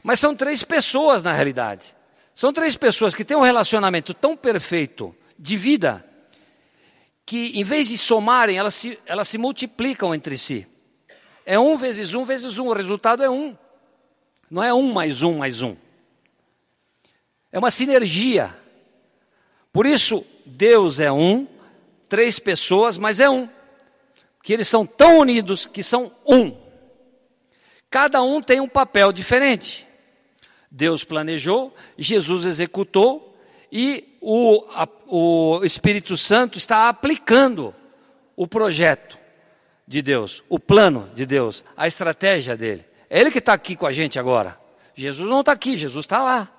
[0.03, 1.95] Mas são três pessoas na realidade.
[2.33, 6.05] São três pessoas que têm um relacionamento tão perfeito de vida,
[7.25, 10.67] que em vez de somarem, elas se, elas se multiplicam entre si.
[11.45, 13.55] É um vezes um vezes um, o resultado é um.
[14.49, 15.75] Não é um mais um mais um.
[17.51, 18.55] É uma sinergia.
[19.71, 21.47] Por isso, Deus é um,
[22.09, 23.47] três pessoas, mas é um.
[24.43, 26.55] Que eles são tão unidos que são um.
[27.89, 29.87] Cada um tem um papel diferente.
[30.69, 33.37] Deus planejou, Jesus executou
[33.71, 37.73] e o, a, o Espírito Santo está aplicando
[38.35, 39.17] o projeto
[39.87, 42.85] de Deus, o plano de Deus, a estratégia dele.
[43.09, 44.59] É Ele que está aqui com a gente agora.
[44.93, 46.56] Jesus não está aqui, Jesus está lá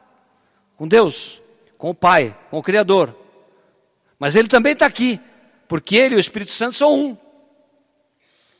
[0.79, 1.43] com Deus,
[1.77, 3.14] com o Pai, com o Criador.
[4.19, 5.21] Mas Ele também está aqui,
[5.67, 7.17] porque Ele e o Espírito Santo são um.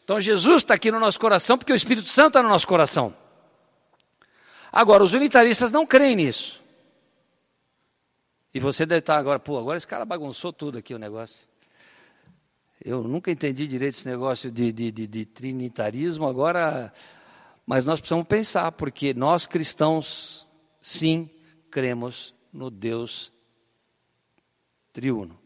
[0.03, 3.15] Então Jesus está aqui no nosso coração, porque o Espírito Santo está no nosso coração.
[4.73, 6.61] Agora, os unitaristas não creem nisso.
[8.53, 11.47] E você deve estar agora, pô, agora esse cara bagunçou tudo aqui o negócio.
[12.85, 16.93] Eu nunca entendi direito esse negócio de, de, de, de trinitarismo, agora.
[17.67, 20.47] Mas nós precisamos pensar, porque nós cristãos,
[20.81, 21.31] sim,
[21.79, 23.33] cremos no Deus
[24.93, 25.39] triuno.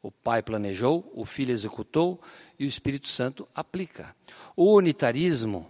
[0.00, 2.22] O Pai planejou, o Filho executou
[2.56, 4.14] e o Espírito Santo aplica.
[4.54, 5.68] O unitarismo,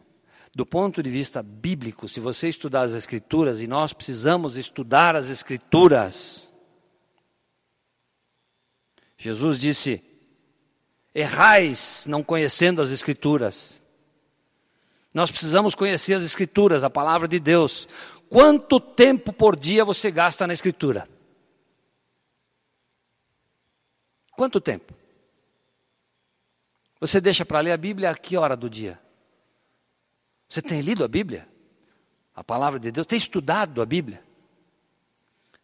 [0.55, 5.31] do ponto de vista bíblico, se você estudar as Escrituras, e nós precisamos estudar as
[5.31, 6.52] Escrituras,
[9.16, 10.05] Jesus disse:
[11.14, 13.81] errais não conhecendo as Escrituras.
[15.14, 17.88] Nós precisamos conhecer as Escrituras, a palavra de Deus.
[18.29, 21.09] Quanto tempo por dia você gasta na Escritura?
[24.33, 24.93] Quanto tempo?
[27.01, 29.01] Você deixa para ler a Bíblia a que hora do dia?
[30.49, 31.49] Você tem lido a Bíblia?
[32.35, 33.07] A palavra de Deus?
[33.07, 34.23] Tem estudado a Bíblia?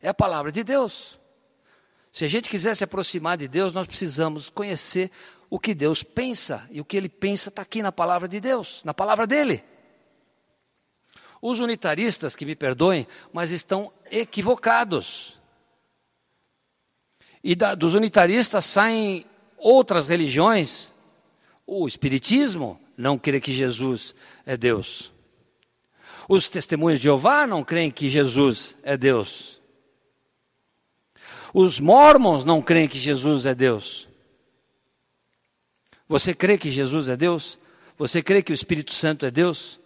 [0.00, 1.18] É a palavra de Deus.
[2.10, 5.10] Se a gente quiser se aproximar de Deus, nós precisamos conhecer
[5.48, 6.66] o que Deus pensa.
[6.70, 9.64] E o que Ele pensa está aqui na palavra de Deus, na palavra dEle.
[11.42, 15.36] Os unitaristas, que me perdoem, mas estão equivocados.
[17.42, 19.26] E da, dos unitaristas saem
[19.58, 20.92] outras religiões.
[21.66, 24.14] O Espiritismo não crê que Jesus
[24.46, 25.10] é Deus.
[26.28, 29.60] Os testemunhos de Jeová não creem que Jesus é Deus.
[31.52, 34.08] Os mormons não creem que Jesus é Deus.
[36.08, 37.58] Você crê que Jesus é Deus?
[37.98, 39.80] Você crê que o Espírito Santo é Deus?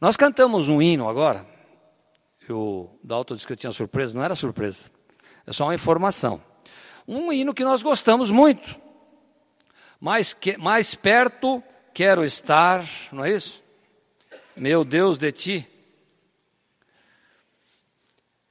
[0.00, 1.46] Nós cantamos um hino agora.
[2.48, 4.90] O Dalton disse que eu tinha surpresa, não era surpresa.
[5.46, 6.42] É só uma informação.
[7.06, 8.80] Um hino que nós gostamos muito.
[10.00, 11.62] Mais, que, mais perto
[11.94, 13.62] quero estar, não é isso?
[14.56, 15.68] Meu Deus de ti.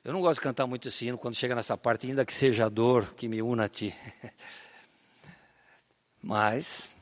[0.04, 2.66] Eu não gosto de cantar muito esse hino quando chega nessa parte, ainda que seja
[2.66, 3.96] a dor que me una a ti.
[6.22, 6.96] Mas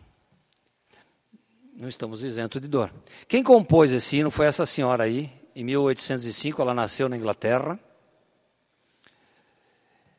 [1.83, 2.89] não estamos isentos de dor.
[3.27, 7.77] Quem compôs esse hino foi essa senhora aí, em 1805, ela nasceu na Inglaterra.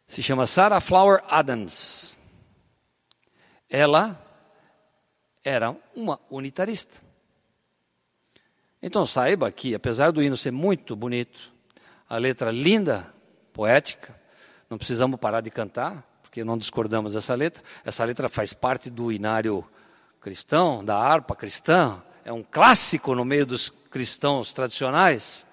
[0.07, 2.19] Se chama Sarah Flower Adams.
[3.71, 4.23] Ela
[5.43, 7.01] era uma unitarista.
[8.83, 11.51] Então saiba que, apesar do hino ser muito bonito,
[12.07, 13.11] a letra linda,
[13.55, 14.15] poética,
[14.69, 17.65] não precisamos parar de cantar, porque não discordamos dessa letra.
[17.83, 19.67] Essa letra faz parte do inário
[20.25, 25.47] cristão, da harpa cristã, é um clássico no meio dos cristãos tradicionais.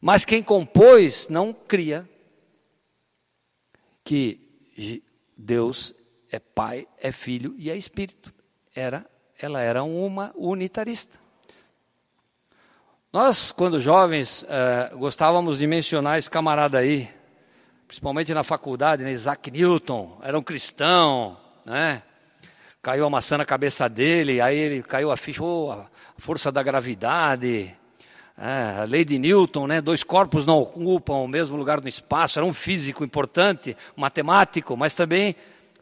[0.00, 2.08] Mas quem compôs não cria
[4.02, 5.00] que
[5.36, 5.94] Deus
[6.32, 8.34] é Pai, é Filho e é Espírito.
[8.74, 9.06] Era,
[9.40, 11.16] ela era uma unitarista.
[13.12, 17.08] Nós, quando jovens, eh, gostávamos de mencionar esse camarada aí,
[17.86, 22.02] principalmente na faculdade, né, Isaac Newton, era um cristão, né?
[22.82, 26.62] Caiu a maçã na cabeça dele, aí ele caiu a ficha, oh, a força da
[26.62, 27.76] gravidade,
[28.36, 29.80] é, a lei de Newton, né?
[29.80, 32.38] Dois corpos não ocupam o mesmo lugar no espaço.
[32.38, 35.34] Era um físico importante, matemático, mas também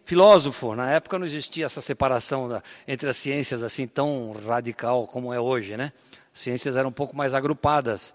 [0.06, 0.74] filósofo.
[0.74, 5.38] Na época não existia essa separação da, entre as ciências assim tão radical como é
[5.38, 5.92] hoje, né?
[6.32, 8.14] ciências eram um pouco mais agrupadas.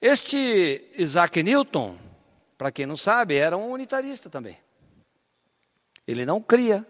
[0.00, 1.96] Este Isaac Newton,
[2.58, 4.58] para quem não sabe, era um unitarista também.
[6.06, 6.86] Ele não cria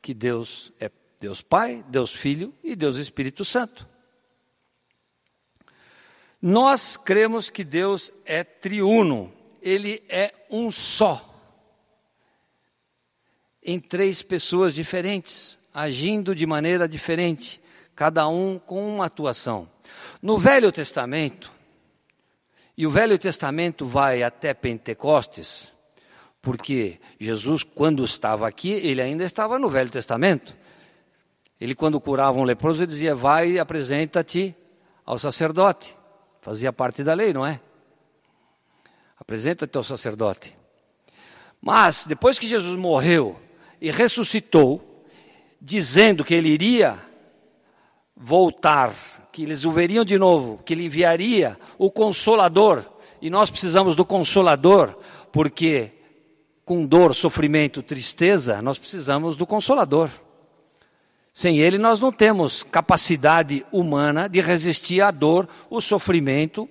[0.00, 0.90] que Deus é
[1.20, 3.88] Deus Pai, Deus Filho e Deus Espírito Santo.
[6.40, 11.24] Nós cremos que Deus é triuno, ele é um só,
[13.62, 17.60] em três pessoas diferentes, agindo de maneira diferente
[17.94, 19.68] cada um com uma atuação.
[20.22, 21.52] No Velho Testamento,
[22.76, 25.74] e o Velho Testamento vai até Pentecostes,
[26.48, 30.56] porque Jesus, quando estava aqui, ele ainda estava no Velho Testamento.
[31.60, 34.56] Ele, quando curava um leproso, ele dizia: Vai e apresenta-te
[35.04, 35.94] ao sacerdote.
[36.40, 37.60] Fazia parte da lei, não é?
[39.20, 40.56] Apresenta-te ao sacerdote.
[41.60, 43.38] Mas, depois que Jesus morreu
[43.78, 45.04] e ressuscitou,
[45.60, 46.98] dizendo que ele iria
[48.16, 48.94] voltar,
[49.30, 52.86] que eles o veriam de novo, que ele enviaria o consolador,
[53.20, 54.96] e nós precisamos do consolador,
[55.30, 55.97] porque
[56.68, 60.10] com dor, sofrimento, tristeza, nós precisamos do consolador.
[61.32, 66.68] Sem ele nós não temos capacidade humana de resistir à dor, o sofrimento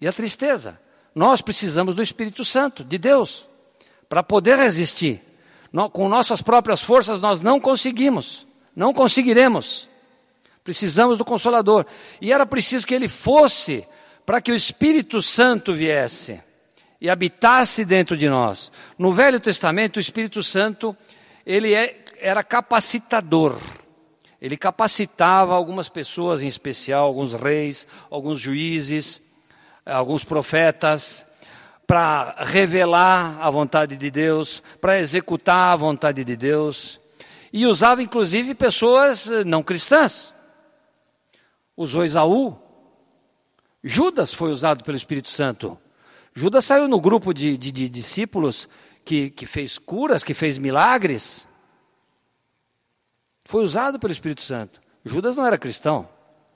[0.00, 0.80] e a tristeza.
[1.12, 3.44] Nós precisamos do Espírito Santo, de Deus,
[4.08, 5.20] para poder resistir.
[5.92, 9.88] Com nossas próprias forças nós não conseguimos, não conseguiremos.
[10.62, 11.86] Precisamos do Consolador.
[12.20, 13.84] E era preciso que ele fosse
[14.24, 16.40] para que o Espírito Santo viesse
[17.00, 18.70] e habitasse dentro de nós.
[18.98, 20.96] No Velho Testamento, o Espírito Santo,
[21.44, 23.58] ele é, era capacitador.
[24.40, 29.20] Ele capacitava algumas pessoas em especial, alguns reis, alguns juízes,
[29.84, 31.24] alguns profetas,
[31.86, 37.00] para revelar a vontade de Deus, para executar a vontade de Deus.
[37.52, 40.34] E usava inclusive pessoas eh, não cristãs
[41.76, 42.56] usou Esaú.
[43.82, 45.78] Judas foi usado pelo Espírito Santo.
[46.34, 48.68] Judas saiu no grupo de, de, de discípulos
[49.04, 51.46] que, que fez curas, que fez milagres.
[53.44, 54.80] Foi usado pelo Espírito Santo.
[55.04, 56.08] Judas não era cristão.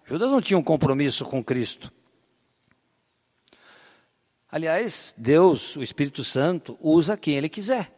[0.04, 1.92] Judas não tinha um compromisso com Cristo.
[4.50, 7.92] Aliás, Deus, o Espírito Santo, usa quem Ele quiser,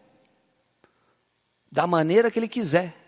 [1.70, 3.00] da maneira que Ele quiser.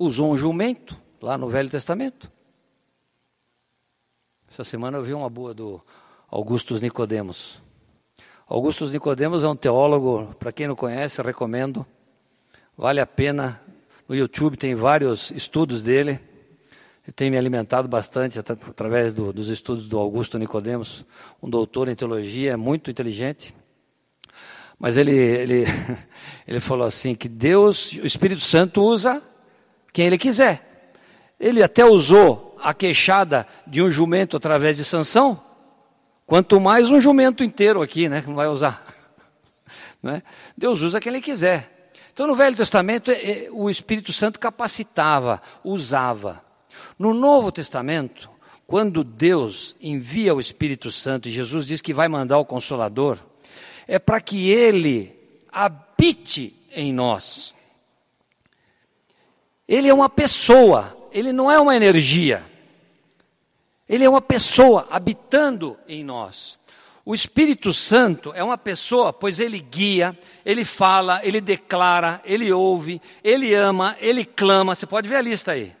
[0.00, 2.32] usou um jumento lá no Velho Testamento.
[4.52, 5.80] Essa semana eu vi uma boa do
[6.28, 7.62] Augustus Nicodemos.
[8.48, 11.86] Augustus Nicodemos é um teólogo, para quem não conhece, recomendo.
[12.76, 13.62] Vale a pena.
[14.08, 16.18] No YouTube tem vários estudos dele.
[17.06, 21.04] Eu tenho me alimentado bastante através do, dos estudos do Augusto Nicodemos,
[21.40, 23.54] um doutor em teologia, é muito inteligente.
[24.80, 25.64] Mas ele, ele,
[26.44, 29.22] ele falou assim que Deus, o Espírito Santo usa
[29.92, 30.92] quem ele quiser.
[31.38, 35.42] Ele até usou a queixada de um jumento através de Sansão,
[36.26, 38.84] quanto mais um jumento inteiro aqui, né, que não vai usar.
[40.02, 40.22] Né?
[40.56, 41.92] Deus usa quem ele quiser.
[42.10, 46.42] Então no Velho Testamento é, é, o Espírito Santo capacitava, usava.
[46.98, 48.30] No Novo Testamento,
[48.66, 53.18] quando Deus envia o Espírito Santo e Jesus diz que vai mandar o Consolador,
[53.86, 55.14] é para que ele
[55.52, 57.54] habite em nós.
[59.66, 62.49] Ele é uma pessoa, ele não é uma energia.
[63.90, 66.56] Ele é uma pessoa habitando em nós.
[67.04, 70.16] O Espírito Santo é uma pessoa, pois ele guia,
[70.46, 74.76] ele fala, ele declara, ele ouve, ele ama, ele clama.
[74.76, 75.74] Você pode ver a lista aí.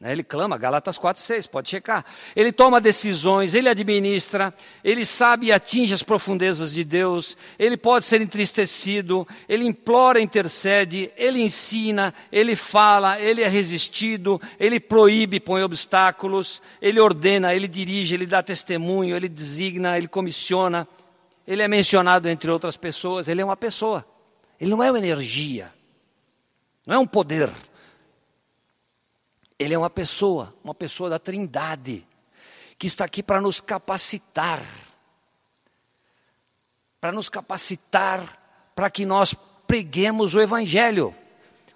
[0.00, 0.12] Né?
[0.12, 2.04] Ele clama, Galatas 4, 6, pode checar.
[2.34, 8.06] Ele toma decisões, ele administra, ele sabe e atinge as profundezas de Deus, ele pode
[8.06, 15.62] ser entristecido, ele implora, intercede, ele ensina, ele fala, ele é resistido, ele proíbe, põe
[15.62, 20.88] obstáculos, ele ordena, ele dirige, ele dá testemunho, ele designa, ele comissiona,
[21.46, 24.06] ele é mencionado entre outras pessoas, ele é uma pessoa,
[24.58, 25.70] ele não é uma energia,
[26.86, 27.50] não é um poder.
[29.60, 32.06] Ele é uma pessoa, uma pessoa da Trindade,
[32.78, 34.62] que está aqui para nos capacitar.
[36.98, 38.40] Para nos capacitar
[38.74, 39.34] para que nós
[39.66, 41.14] preguemos o Evangelho.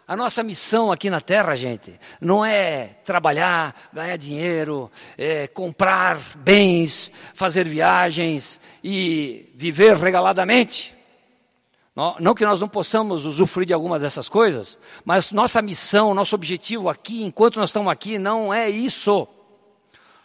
[0.09, 7.12] A nossa missão aqui na terra, gente, não é trabalhar, ganhar dinheiro, é comprar bens,
[7.35, 10.94] fazer viagens e viver regaladamente.
[11.97, 16.89] Não que nós não possamos usufruir de algumas dessas coisas, mas nossa missão, nosso objetivo
[16.89, 19.29] aqui, enquanto nós estamos aqui, não é isso.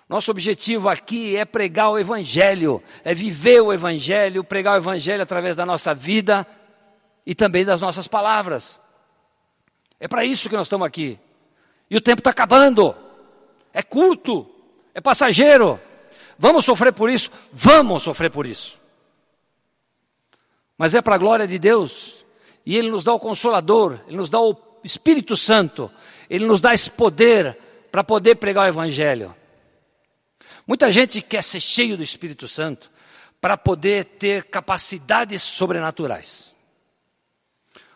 [0.08, 5.56] Nosso objetivo aqui é pregar o Evangelho, é viver o Evangelho, pregar o Evangelho através
[5.56, 6.46] da nossa vida
[7.24, 8.82] e também das nossas palavras.
[10.00, 11.20] É para isso que nós estamos aqui.
[11.88, 12.96] E o tempo está acabando,
[13.72, 14.50] é curto,
[14.92, 15.80] é passageiro.
[16.40, 17.30] Vamos sofrer por isso?
[17.54, 18.79] Vamos sofrer por isso
[20.80, 22.26] mas é para a glória de Deus.
[22.66, 25.92] E Ele nos dá o Consolador, Ele nos dá o Espírito Santo,
[26.30, 27.60] Ele nos dá esse poder
[27.92, 29.36] para poder pregar o Evangelho.
[30.66, 32.90] Muita gente quer ser cheio do Espírito Santo
[33.42, 36.56] para poder ter capacidades sobrenaturais.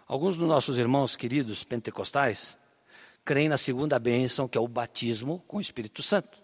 [0.06, 2.58] Alguns dos nossos irmãos queridos pentecostais
[3.24, 6.38] creem na segunda bênção, que é o batismo com o Espírito Santo.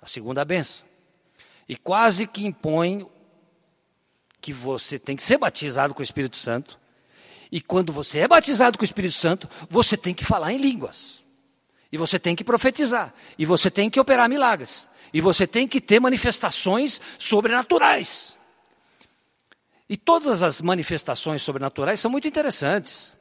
[0.00, 0.86] A segunda bênção.
[1.68, 3.06] E quase que impõem
[4.40, 6.78] que você tem que ser batizado com o Espírito Santo.
[7.50, 11.24] E quando você é batizado com o Espírito Santo, você tem que falar em línguas.
[11.90, 13.14] E você tem que profetizar.
[13.38, 14.88] E você tem que operar milagres.
[15.12, 18.36] E você tem que ter manifestações sobrenaturais.
[19.88, 23.16] E todas as manifestações sobrenaturais são muito interessantes.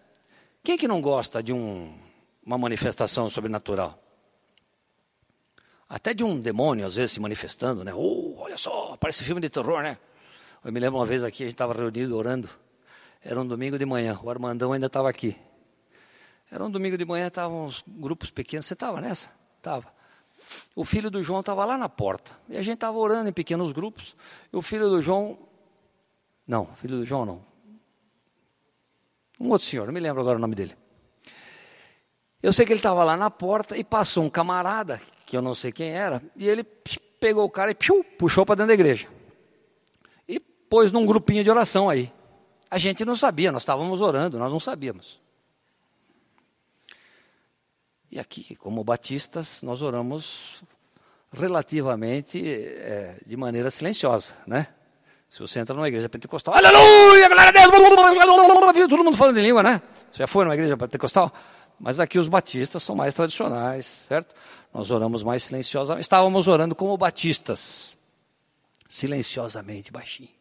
[0.62, 1.98] Quem é que não gosta de um,
[2.46, 4.04] uma manifestação sobrenatural?
[5.88, 7.94] Até de um demônio, às vezes, se manifestando, né?
[7.96, 9.98] Oh, olha só, parece filme de terror, né?
[10.64, 12.50] Eu me lembro uma vez aqui, a gente estava reunido orando.
[13.24, 15.38] Era um domingo de manhã, o Armandão ainda estava aqui.
[16.50, 18.66] Era um domingo de manhã, estavam uns grupos pequenos.
[18.66, 19.30] Você estava nessa?
[19.58, 19.86] Estava.
[20.76, 22.32] O filho do João estava lá na porta.
[22.48, 24.16] E a gente estava orando em pequenos grupos.
[24.52, 25.38] E o filho do João.
[26.48, 27.46] Não, filho do João não.
[29.40, 30.76] Um outro senhor, não me lembro agora o nome dele.
[32.42, 35.54] Eu sei que ele estava lá na porta e passou um camarada, que eu não
[35.54, 39.17] sei quem era, e ele pegou o cara e piu, puxou para dentro da igreja
[40.70, 42.12] pôs num grupinho de oração aí.
[42.70, 45.22] A gente não sabia, nós estávamos orando, nós não sabíamos.
[48.12, 50.64] E aqui, como batistas, nós oramos
[51.32, 54.68] relativamente é, de maneira silenciosa, né?
[55.30, 59.62] Se você entra numa igreja pentecostal, aleluia, glória a Deus, todo mundo falando em língua,
[59.62, 59.82] né?
[60.12, 61.34] Você já foi numa igreja pentecostal?
[61.80, 64.34] Mas aqui os batistas são mais tradicionais, certo?
[64.74, 66.02] Nós oramos mais silenciosamente.
[66.02, 67.98] Estávamos orando como batistas,
[68.88, 70.37] silenciosamente, baixinho.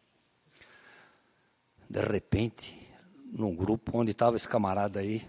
[1.89, 2.77] De repente,
[3.31, 5.25] num grupo onde estava esse camarada aí,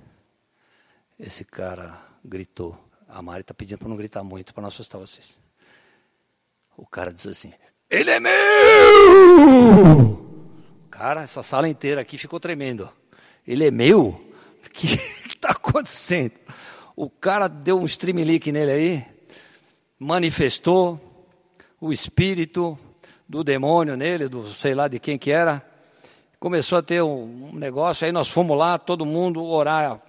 [1.19, 2.79] esse cara gritou.
[3.09, 5.41] A Mari está pedindo para não gritar muito, para não assustar vocês.
[6.77, 7.53] O cara diz assim:
[7.89, 8.33] Ele é meu!
[10.91, 12.91] Cara, essa sala inteira aqui ficou tremendo.
[13.47, 14.09] Ele é meu?
[14.09, 14.25] O
[14.71, 14.87] que
[15.29, 16.35] está acontecendo?
[16.95, 19.07] O cara deu um streamlink nele aí,
[19.99, 21.01] manifestou
[21.81, 22.79] o espírito
[23.29, 25.68] do demônio nele, do sei lá de quem que era,
[26.39, 30.01] começou a ter um, negócio, aí nós fomos lá, todo mundo orar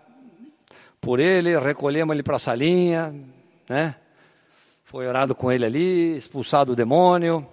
[1.01, 3.15] por ele, recolhemos ele para a salinha,
[3.67, 3.95] né?
[4.83, 7.47] Foi orado com ele ali, expulsado o demônio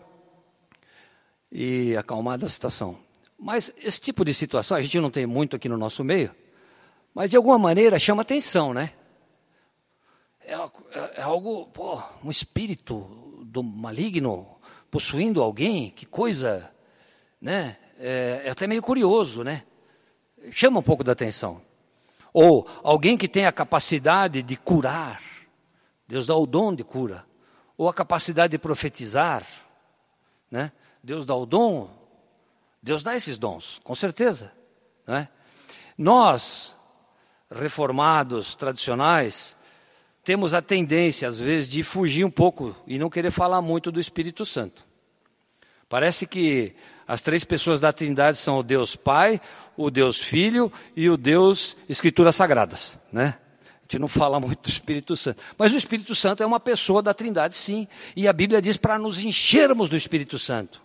[1.51, 2.99] e acalmada a situação.
[3.39, 6.35] Mas esse tipo de situação, a gente não tem muito aqui no nosso meio,
[7.15, 8.93] mas de alguma maneira chama atenção, né?
[10.45, 14.47] É, é, é algo, pô, um espírito do maligno
[14.91, 16.71] possuindo alguém, que coisa,
[17.41, 17.77] né?
[17.99, 19.65] É, é até meio curioso, né?
[20.51, 21.63] Chama um pouco da atenção.
[22.33, 25.23] Ou alguém que tem a capacidade de curar,
[26.07, 27.25] Deus dá o dom de cura.
[27.77, 29.47] Ou a capacidade de profetizar,
[30.51, 30.73] né?
[31.03, 31.91] Deus dá o dom,
[32.83, 34.53] Deus dá esses dons, com certeza.
[35.07, 35.29] Né?
[35.99, 36.73] Nós,
[37.51, 39.57] reformados, tradicionais,
[40.23, 43.99] temos a tendência, às vezes, de fugir um pouco e não querer falar muito do
[43.99, 44.86] Espírito Santo.
[45.89, 46.75] Parece que
[47.07, 49.41] as três pessoas da Trindade são o Deus Pai,
[49.77, 53.39] o Deus Filho e o Deus Escrituras Sagradas, né?
[53.63, 55.41] A gente não fala muito do Espírito Santo.
[55.57, 57.87] Mas o Espírito Santo é uma pessoa da Trindade, sim.
[58.17, 60.83] E a Bíblia diz para nos enchermos do Espírito Santo.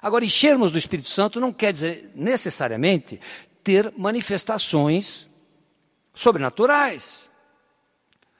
[0.00, 3.20] Agora, enchermos do Espírito Santo não quer dizer necessariamente
[3.64, 5.28] ter manifestações
[6.14, 7.28] sobrenaturais.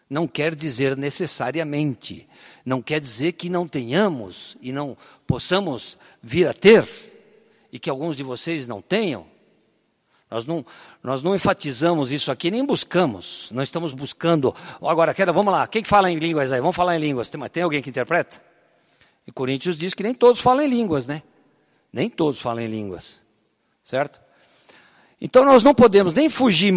[0.08, 2.28] Não quer dizer necessariamente.
[2.64, 4.96] Não quer dizer que não tenhamos e não
[5.30, 6.88] possamos vir a ter,
[7.70, 9.24] e que alguns de vocês não tenham.
[10.28, 10.66] Nós não,
[11.02, 13.48] nós não enfatizamos isso aqui, nem buscamos.
[13.52, 14.52] Nós estamos buscando.
[14.82, 15.68] Agora, quero, vamos lá.
[15.68, 16.60] Quem fala em línguas aí?
[16.60, 17.30] Vamos falar em línguas.
[17.30, 18.42] Tem, tem alguém que interpreta?
[19.24, 21.22] E Coríntios diz que nem todos falam em línguas, né?
[21.92, 23.20] Nem todos falam em línguas.
[23.80, 24.20] Certo?
[25.20, 26.74] Então nós não podemos nem fugir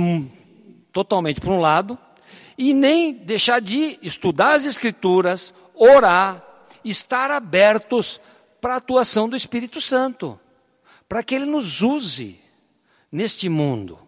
[0.92, 1.98] totalmente para um lado
[2.56, 6.44] e nem deixar de estudar as Escrituras, orar,
[6.86, 8.20] estar abertos
[8.64, 10.40] para a atuação do Espírito Santo,
[11.10, 12.40] para que ele nos use
[13.12, 14.00] neste mundo.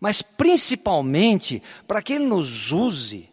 [0.00, 3.28] Mas principalmente para que ele nos use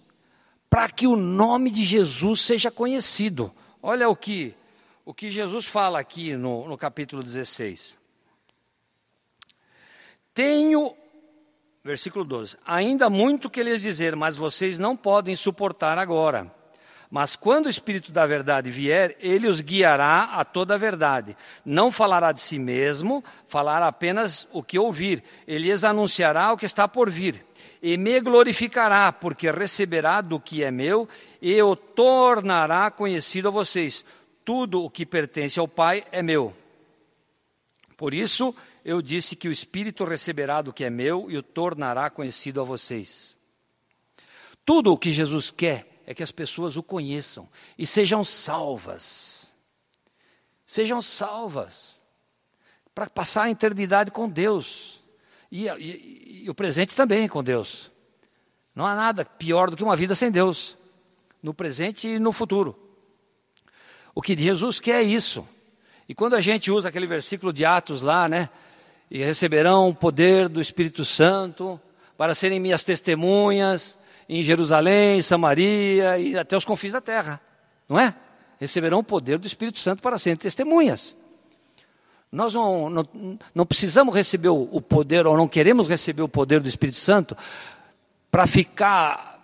[0.69, 3.53] para que o nome de Jesus seja conhecido.
[3.81, 4.53] Olha o que
[5.05, 7.97] o que Jesus fala aqui no, no capítulo 16.
[10.33, 10.93] Tenho,
[11.85, 16.53] versículo 12: Ainda muito que lhes dizer, mas vocês não podem suportar agora.
[17.09, 21.37] Mas quando o Espírito da Verdade vier, ele os guiará a toda a verdade.
[21.65, 25.23] Não falará de si mesmo, falará apenas o que ouvir.
[25.47, 27.45] Ele lhes anunciará o que está por vir.
[27.81, 31.07] E me glorificará, porque receberá do que é meu
[31.41, 34.03] e o tornará conhecido a vocês.
[34.43, 36.53] Tudo o que pertence ao Pai é meu.
[37.95, 38.53] Por isso,
[38.83, 42.65] eu disse que o Espírito receberá do que é meu e o tornará conhecido a
[42.65, 43.37] vocês.
[44.65, 47.47] Tudo o que Jesus quer é que as pessoas o conheçam
[47.77, 49.53] e sejam salvas.
[50.65, 51.97] Sejam salvas
[52.95, 55.03] para passar a eternidade com Deus
[55.51, 57.91] e, e, e o presente também com Deus.
[58.73, 60.77] Não há nada pior do que uma vida sem Deus,
[61.43, 62.75] no presente e no futuro.
[64.15, 65.47] O que Jesus quer é isso.
[66.07, 68.49] E quando a gente usa aquele versículo de Atos lá, né?
[69.09, 71.79] e receberão o poder do Espírito Santo
[72.17, 73.97] para serem minhas testemunhas
[74.29, 77.41] em Jerusalém, Samaria e até os confins da terra,
[77.87, 78.13] não é?
[78.59, 81.15] Receberão o poder do Espírito Santo para serem testemunhas.
[82.31, 83.07] Nós não, não,
[83.55, 87.37] não precisamos receber o, o poder, ou não queremos receber o poder do Espírito Santo
[88.29, 89.39] para ficar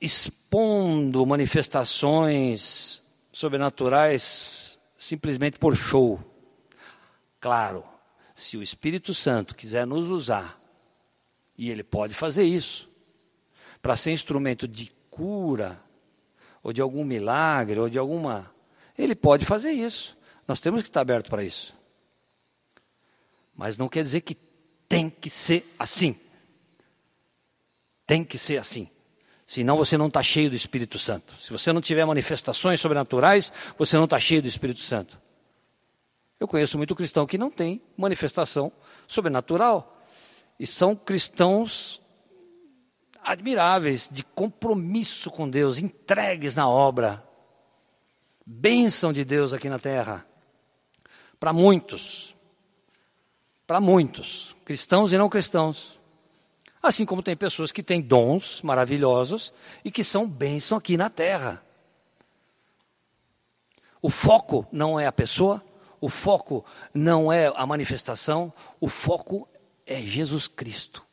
[0.00, 6.20] expondo manifestações sobrenaturais simplesmente por show.
[7.40, 7.84] Claro,
[8.34, 10.60] se o Espírito Santo quiser nos usar,
[11.56, 12.88] e ele pode fazer isso,
[13.86, 15.80] para ser instrumento de cura,
[16.60, 18.52] ou de algum milagre, ou de alguma.
[18.98, 20.18] Ele pode fazer isso.
[20.48, 21.72] Nós temos que estar abertos para isso.
[23.54, 24.36] Mas não quer dizer que
[24.88, 26.18] tem que ser assim.
[28.04, 28.90] Tem que ser assim.
[29.46, 31.36] Senão você não está cheio do Espírito Santo.
[31.40, 35.16] Se você não tiver manifestações sobrenaturais, você não está cheio do Espírito Santo.
[36.40, 38.72] Eu conheço muito cristão que não tem manifestação
[39.06, 40.04] sobrenatural.
[40.58, 42.02] E são cristãos
[43.26, 47.26] admiráveis, de compromisso com Deus, entregues na obra.
[48.46, 50.24] Bênção de Deus aqui na terra.
[51.40, 52.36] Para muitos.
[53.66, 54.54] Para muitos.
[54.64, 55.98] Cristãos e não cristãos.
[56.80, 59.52] Assim como tem pessoas que têm dons maravilhosos
[59.84, 61.60] e que são bênção aqui na terra.
[64.00, 65.64] O foco não é a pessoa,
[66.00, 66.64] o foco
[66.94, 69.48] não é a manifestação, o foco
[69.84, 71.05] é Jesus Cristo.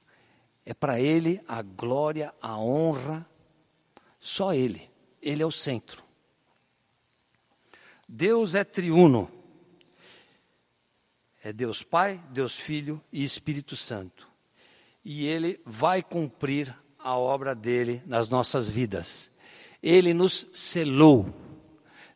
[0.65, 3.25] É para Ele a glória, a honra,
[4.19, 4.89] só Ele.
[5.21, 6.03] Ele é o centro.
[8.07, 9.31] Deus é triuno.
[11.43, 14.29] É Deus Pai, Deus Filho e Espírito Santo.
[15.03, 19.29] E Ele vai cumprir a obra dele nas nossas vidas.
[19.81, 21.33] Ele nos selou.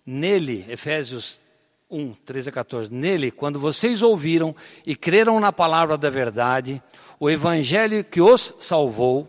[0.05, 1.41] Nele, Efésios
[1.89, 2.93] 1, 13 a 14.
[2.93, 6.81] Nele, quando vocês ouviram e creram na palavra da verdade,
[7.19, 9.27] o evangelho que os salvou,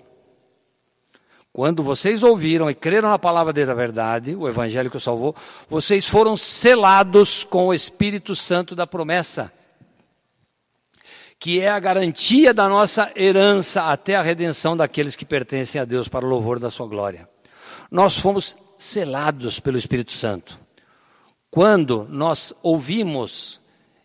[1.52, 5.34] quando vocês ouviram e creram na palavra da verdade, o evangelho que os salvou,
[5.68, 9.52] vocês foram selados com o Espírito Santo da promessa,
[11.38, 16.08] que é a garantia da nossa herança até a redenção daqueles que pertencem a Deus
[16.08, 17.28] para o louvor da sua glória.
[17.90, 20.67] Nós fomos selados pelo Espírito Santo.
[21.50, 23.60] Quando nós ouvimos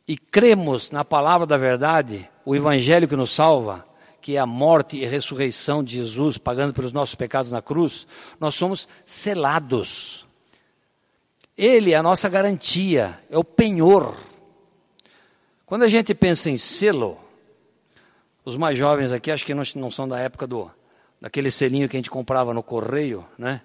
[0.08, 3.86] e cremos na palavra da verdade, o evangelho que nos salva,
[4.22, 8.08] que é a morte e ressurreição de Jesus, pagando pelos nossos pecados na cruz,
[8.40, 10.26] nós somos selados.
[11.58, 14.16] Ele é a nossa garantia, é o penhor.
[15.66, 17.18] Quando a gente pensa em selo,
[18.46, 20.72] os mais jovens aqui acho que não, não são da época do
[21.20, 23.62] daquele selinho que a gente comprava no correio, né?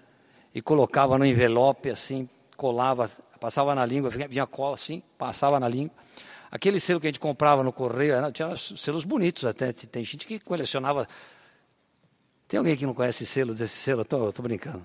[0.54, 3.10] E colocava no envelope assim, colava,
[3.41, 5.97] passava na língua, vinha cola assim, passava na língua.
[6.51, 9.72] Aquele selo que a gente comprava no correio, tinha selos bonitos até.
[9.72, 11.07] Tem gente que colecionava.
[12.47, 14.03] Tem alguém que não conhece selo desse selo?
[14.03, 14.82] Estou brincando.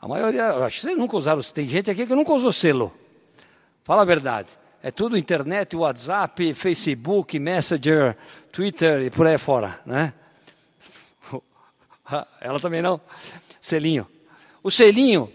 [0.00, 1.42] A maioria, acho que vocês nunca usaram.
[1.42, 2.92] Tem gente aqui que nunca usou selo.
[3.82, 4.48] Fala a verdade.
[4.80, 8.16] É tudo internet, WhatsApp, Facebook, Messenger,
[8.52, 10.14] Twitter e por aí fora, né?
[12.40, 13.00] Ela também não.
[13.60, 14.06] Selinho.
[14.62, 15.32] O selinho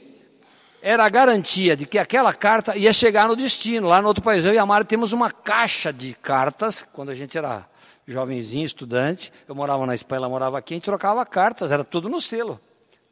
[0.85, 3.87] era a garantia de que aquela carta ia chegar no destino.
[3.87, 7.15] Lá no outro país, eu e a Mara temos uma caixa de cartas, quando a
[7.15, 7.65] gente era
[8.05, 12.09] jovenzinho, estudante, eu morava na Espanha, ela morava aqui, a gente trocava cartas, era tudo
[12.09, 12.59] no selo.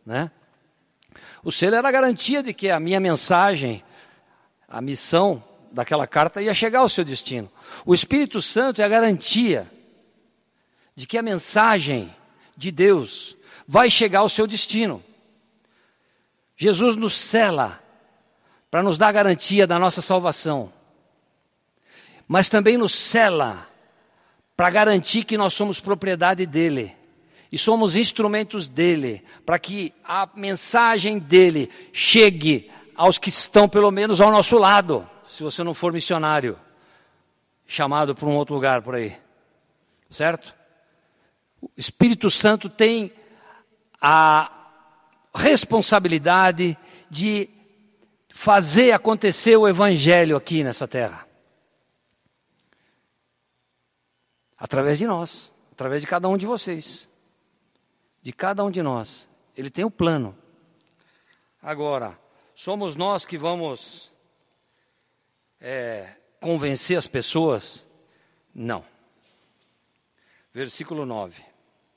[0.05, 0.29] Né?
[1.45, 3.81] O selo era a garantia de que a minha mensagem,
[4.67, 5.41] a missão
[5.71, 7.49] daquela carta ia chegar ao seu destino.
[7.85, 9.65] O Espírito Santo é a garantia
[10.93, 12.13] de que a mensagem
[12.57, 15.01] de Deus vai chegar ao seu destino.
[16.61, 17.81] Jesus nos cela
[18.69, 20.71] para nos dar garantia da nossa salvação,
[22.27, 23.67] mas também nos cela
[24.55, 26.95] para garantir que nós somos propriedade dele
[27.51, 34.21] e somos instrumentos dele, para que a mensagem dele chegue aos que estão pelo menos
[34.21, 36.59] ao nosso lado, se você não for missionário,
[37.65, 39.17] chamado para um outro lugar por aí,
[40.11, 40.53] certo?
[41.59, 43.11] O Espírito Santo tem
[43.99, 44.60] a
[45.33, 46.77] responsabilidade
[47.09, 47.49] de
[48.29, 51.27] fazer acontecer o evangelho aqui nessa terra.
[54.57, 57.09] Através de nós, através de cada um de vocês.
[58.21, 59.27] De cada um de nós.
[59.57, 60.37] Ele tem o um plano.
[61.61, 62.17] Agora,
[62.53, 64.11] somos nós que vamos
[65.59, 67.87] é, convencer as pessoas?
[68.53, 68.83] Não.
[70.53, 71.43] Versículo 9.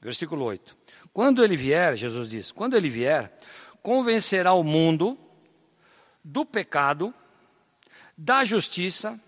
[0.01, 0.77] Versículo 8.
[1.15, 3.33] Quando ele vier, Jesus diz: quando ele vier,
[3.81, 5.17] convencerá o mundo
[6.25, 7.15] do pecado,
[8.19, 9.19] da justiça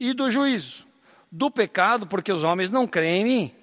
[0.00, 0.84] e do juízo.
[1.30, 3.54] Do pecado, porque os homens não creem em mim.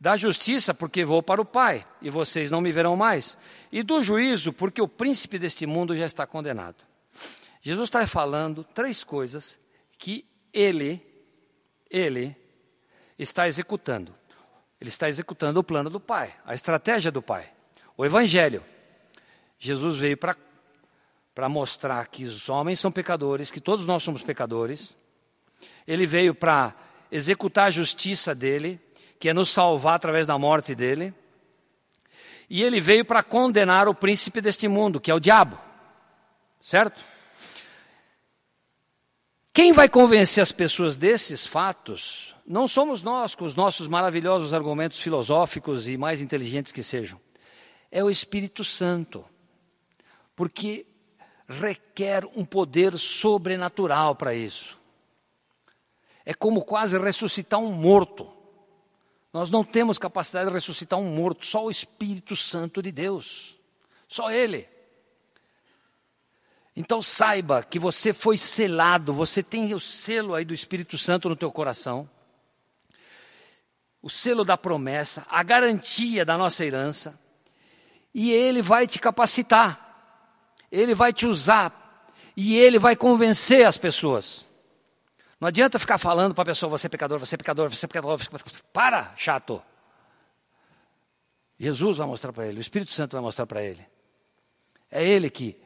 [0.00, 3.36] Da justiça, porque vou para o Pai e vocês não me verão mais.
[3.70, 6.76] E do juízo, porque o príncipe deste mundo já está condenado.
[7.60, 9.58] Jesus está falando três coisas
[9.98, 11.04] que ele,
[11.90, 12.34] ele,
[13.18, 14.14] está executando.
[14.84, 17.50] Ele está executando o plano do Pai, a estratégia do Pai,
[17.96, 18.62] o Evangelho.
[19.58, 24.94] Jesus veio para mostrar que os homens são pecadores, que todos nós somos pecadores.
[25.86, 26.76] Ele veio para
[27.10, 28.78] executar a justiça dele,
[29.18, 31.14] que é nos salvar através da morte dele.
[32.50, 35.58] E ele veio para condenar o príncipe deste mundo, que é o diabo.
[36.60, 37.02] Certo?
[39.50, 45.00] Quem vai convencer as pessoas desses fatos não somos nós com os nossos maravilhosos argumentos
[45.00, 47.18] filosóficos e mais inteligentes que sejam.
[47.90, 49.24] É o Espírito Santo.
[50.36, 50.86] Porque
[51.48, 54.78] requer um poder sobrenatural para isso.
[56.24, 58.30] É como quase ressuscitar um morto.
[59.32, 63.58] Nós não temos capacidade de ressuscitar um morto, só o Espírito Santo de Deus.
[64.06, 64.68] Só Ele.
[66.76, 71.36] Então saiba que você foi selado, você tem o selo aí do Espírito Santo no
[71.36, 72.10] teu coração
[74.04, 77.18] o selo da promessa, a garantia da nossa herança,
[78.12, 79.80] e Ele vai te capacitar,
[80.70, 84.46] Ele vai te usar, e Ele vai convencer as pessoas.
[85.40, 87.88] Não adianta ficar falando para a pessoa: você é pecador, você é pecador, você é
[87.88, 88.18] pecador.
[88.18, 88.62] Você é pecador.
[88.74, 89.62] Para, chato.
[91.58, 93.86] Jesus vai mostrar para ele, o Espírito Santo vai mostrar para ele.
[94.90, 95.56] É Ele que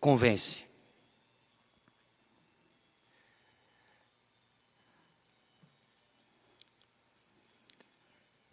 [0.00, 0.65] convence.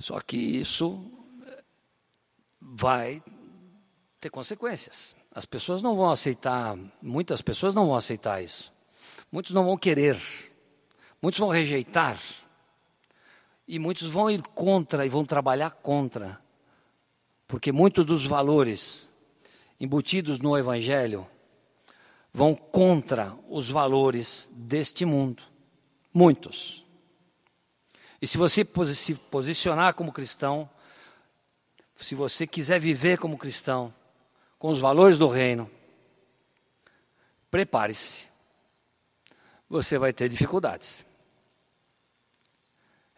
[0.03, 1.01] Só que isso
[2.59, 3.23] vai
[4.19, 5.15] ter consequências.
[5.33, 8.73] As pessoas não vão aceitar, muitas pessoas não vão aceitar isso.
[9.31, 10.19] Muitos não vão querer,
[11.21, 12.19] muitos vão rejeitar.
[13.65, 16.37] E muitos vão ir contra e vão trabalhar contra.
[17.47, 19.09] Porque muitos dos valores
[19.79, 21.25] embutidos no Evangelho
[22.33, 25.41] vão contra os valores deste mundo.
[26.13, 26.82] Muitos.
[28.23, 28.65] E se você
[28.95, 30.69] se posicionar como cristão,
[31.97, 33.93] se você quiser viver como cristão,
[34.57, 35.69] com os valores do reino,
[37.51, 38.29] prepare-se.
[39.69, 41.05] Você vai ter dificuldades.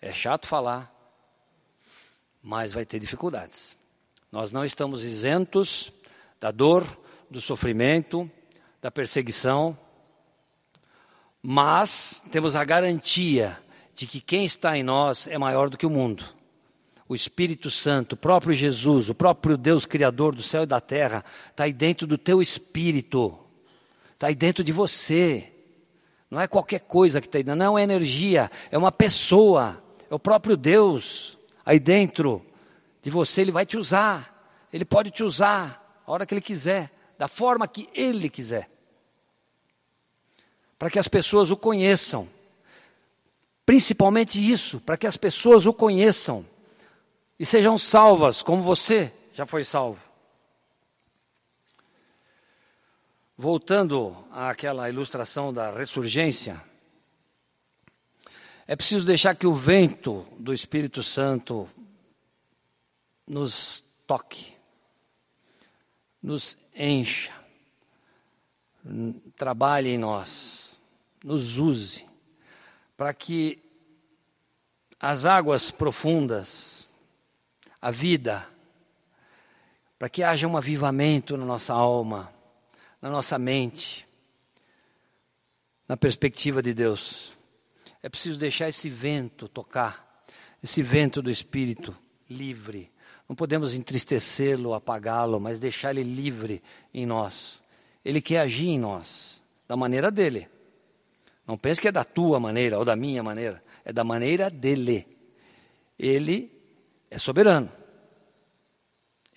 [0.01, 0.91] É chato falar,
[2.41, 3.78] mas vai ter dificuldades.
[4.32, 5.93] Nós não estamos isentos
[6.39, 6.84] da dor,
[7.30, 8.28] do sofrimento,
[8.82, 9.78] da perseguição,
[11.43, 13.64] mas temos a garantia
[13.96, 16.26] de que quem está em nós é maior do que o mundo.
[17.08, 21.24] O Espírito Santo, o próprio Jesus, o próprio Deus Criador do céu e da terra,
[21.50, 23.38] está aí dentro do teu espírito,
[24.14, 25.52] está aí dentro de você.
[26.30, 30.20] Não é qualquer coisa que está aí não é energia, é uma pessoa, é o
[30.20, 32.46] próprio Deus aí dentro
[33.02, 33.41] de você.
[33.41, 37.68] Ele vai te usar, ele pode te usar a hora que ele quiser, da forma
[37.68, 38.70] que ele quiser,
[40.78, 42.35] para que as pessoas o conheçam.
[43.66, 46.45] Principalmente isso, para que as pessoas o conheçam
[47.39, 49.99] e sejam salvas, como você já foi salvo.
[53.36, 56.63] Voltando àquela ilustração da ressurgência,
[58.68, 61.70] é preciso deixar que o vento do Espírito Santo
[63.28, 64.53] nos toque,
[66.22, 67.34] nos encha,
[69.36, 70.80] trabalhe em nós,
[71.24, 72.05] nos use
[72.98, 73.62] para que
[75.00, 76.89] as águas profundas,
[77.82, 78.48] a vida,
[80.00, 82.34] para que haja um avivamento na nossa alma,
[83.02, 84.08] na nossa mente,
[85.88, 87.32] na perspectiva de Deus.
[88.02, 90.24] É preciso deixar esse vento tocar,
[90.64, 91.96] esse vento do Espírito
[92.30, 92.91] livre.
[93.28, 96.62] Não podemos entristecê-lo, apagá-lo, mas deixar ele livre
[96.93, 97.62] em nós.
[98.04, 100.48] Ele quer agir em nós, da maneira dele.
[101.48, 105.08] Não pense que é da tua maneira ou da minha maneira, é da maneira dele.
[105.98, 106.52] Ele
[107.10, 107.72] é soberano.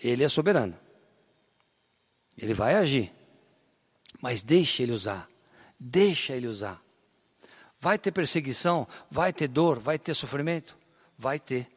[0.03, 0.79] Ele é soberano.
[2.37, 3.13] Ele vai agir.
[4.21, 5.29] Mas deixa ele usar.
[5.79, 6.83] Deixa ele usar.
[7.81, 10.77] Vai ter perseguição, vai ter dor, vai ter sofrimento?
[11.17, 11.69] Vai ter.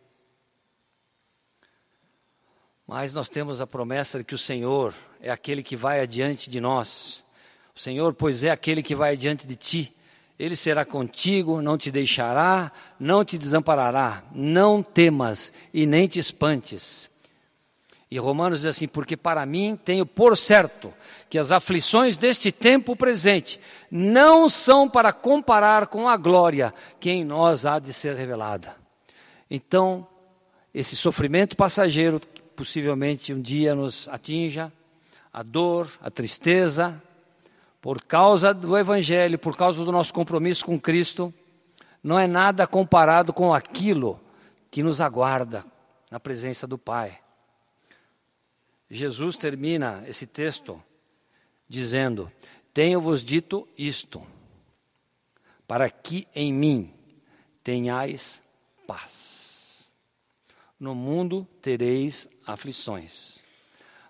[2.88, 6.60] Mas nós temos a promessa de que o Senhor é aquele que vai adiante de
[6.60, 7.24] nós.
[7.76, 9.96] O Senhor, pois, é aquele que vai adiante de ti.
[10.38, 14.24] Ele será contigo, não te deixará, não te desamparará.
[14.34, 17.10] Não temas e nem te espantes.
[18.10, 20.94] E Romanos diz assim: Porque para mim tenho por certo
[21.30, 23.60] que as aflições deste tempo presente
[23.90, 28.76] não são para comparar com a glória que em nós há de ser revelada.
[29.50, 30.06] Então,
[30.74, 34.72] esse sofrimento passageiro, que possivelmente um dia nos atinja,
[35.32, 37.02] a dor, a tristeza,
[37.82, 41.34] por causa do Evangelho, por causa do nosso compromisso com Cristo,
[42.04, 44.22] não é nada comparado com aquilo
[44.70, 45.66] que nos aguarda
[46.10, 47.20] na presença do Pai.
[48.90, 50.82] Jesus termina esse texto
[51.68, 52.32] dizendo:
[52.72, 54.22] Tenho-vos dito isto,
[55.68, 56.94] para que em mim
[57.64, 58.44] tenhais
[58.86, 59.92] paz.
[60.80, 63.40] No mundo tereis aflições,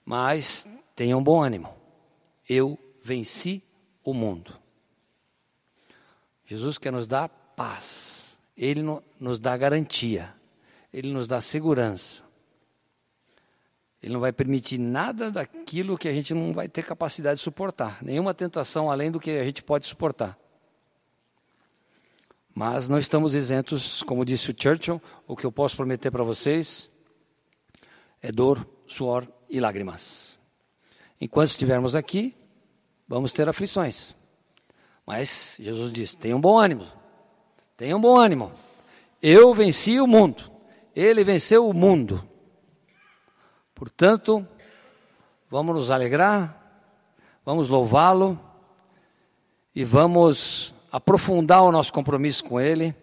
[0.05, 1.73] mas tenham bom ânimo.
[2.47, 3.63] Eu venci
[4.03, 4.53] o mundo.
[6.45, 8.81] Jesus quer nos dar paz, Ele
[9.19, 10.33] nos dá garantia,
[10.91, 12.23] Ele nos dá segurança.
[14.01, 18.03] Ele não vai permitir nada daquilo que a gente não vai ter capacidade de suportar,
[18.03, 20.37] nenhuma tentação além do que a gente pode suportar.
[22.53, 26.91] Mas não estamos isentos, como disse o Churchill, o que eu posso prometer para vocês
[28.21, 30.37] é dor, suor e lágrimas.
[31.19, 32.35] Enquanto estivermos aqui,
[33.11, 34.15] vamos ter aflições.
[35.05, 36.87] Mas Jesus diz: tenham bom ânimo,
[37.75, 38.53] tenham bom ânimo.
[39.21, 40.49] Eu venci o mundo,
[40.95, 42.25] ele venceu o mundo.
[43.75, 44.47] Portanto,
[45.49, 46.57] vamos nos alegrar,
[47.43, 48.39] vamos louvá-lo
[49.75, 52.95] e vamos aprofundar o nosso compromisso com Ele,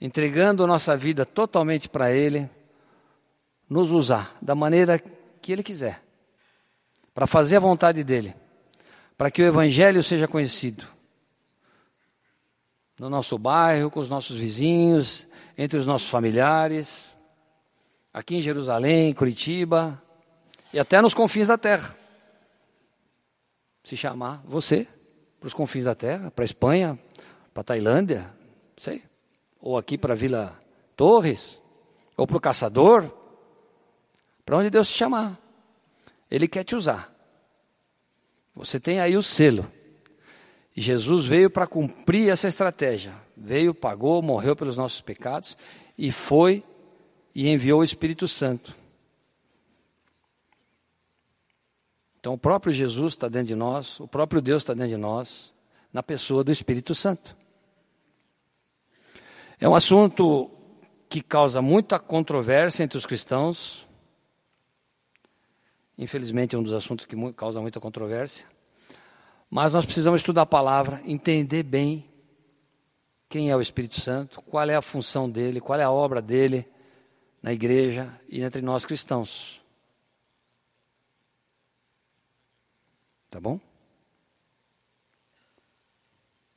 [0.00, 2.50] entregando nossa vida totalmente para Ele,
[3.68, 4.98] nos usar da maneira
[5.40, 6.02] que Ele quiser,
[7.14, 8.41] para fazer a vontade dEle
[9.22, 10.84] para que o Evangelho seja conhecido
[12.98, 17.16] no nosso bairro, com os nossos vizinhos, entre os nossos familiares,
[18.12, 20.02] aqui em Jerusalém, Curitiba
[20.72, 21.96] e até nos confins da terra.
[23.84, 24.88] Se chamar você
[25.38, 26.98] para os confins da terra, para a Espanha,
[27.54, 28.28] para a Tailândia,
[28.76, 29.04] sei,
[29.60, 30.60] ou aqui para a Vila
[30.96, 31.62] Torres,
[32.16, 33.08] ou para o Caçador,
[34.44, 35.38] para onde Deus te chamar.
[36.28, 37.12] Ele quer te usar.
[38.54, 39.70] Você tem aí o selo.
[40.74, 43.14] Jesus veio para cumprir essa estratégia.
[43.36, 45.56] Veio, pagou, morreu pelos nossos pecados
[45.96, 46.62] e foi
[47.34, 48.74] e enviou o Espírito Santo.
[52.20, 55.52] Então, o próprio Jesus está dentro de nós, o próprio Deus está dentro de nós,
[55.92, 57.36] na pessoa do Espírito Santo.
[59.58, 60.48] É um assunto
[61.08, 63.86] que causa muita controvérsia entre os cristãos,
[66.02, 68.44] Infelizmente, é um dos assuntos que causa muita controvérsia.
[69.48, 72.10] Mas nós precisamos estudar a palavra, entender bem
[73.28, 76.68] quem é o Espírito Santo, qual é a função dele, qual é a obra dele
[77.40, 79.60] na igreja e entre nós cristãos.
[83.30, 83.60] Tá bom?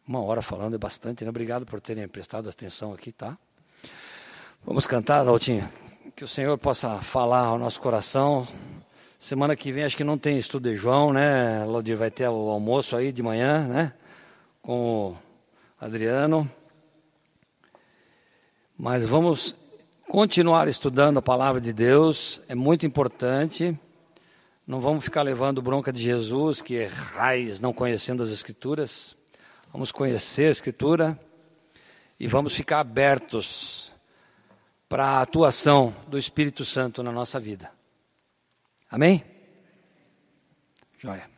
[0.07, 1.29] Uma hora falando é bastante, né?
[1.29, 3.37] Obrigado por terem prestado atenção aqui, tá?
[4.63, 5.69] Vamos cantar, Daltinho?
[6.15, 8.47] Que o Senhor possa falar ao nosso coração.
[9.17, 11.63] Semana que vem acho que não tem estudo de João, né?
[11.65, 13.93] Laudir vai ter o almoço aí de manhã, né?
[14.61, 15.17] Com o
[15.79, 16.49] Adriano.
[18.77, 19.55] Mas vamos
[20.09, 23.77] continuar estudando a palavra de Deus, é muito importante.
[24.67, 29.15] Não vamos ficar levando bronca de Jesus, que errais não conhecendo as Escrituras.
[29.71, 31.19] Vamos conhecer a Escritura
[32.19, 33.93] e vamos ficar abertos
[34.89, 37.74] para a atuação do Espírito Santo na nossa vida.
[38.89, 39.23] Amém?
[40.97, 41.34] Joia.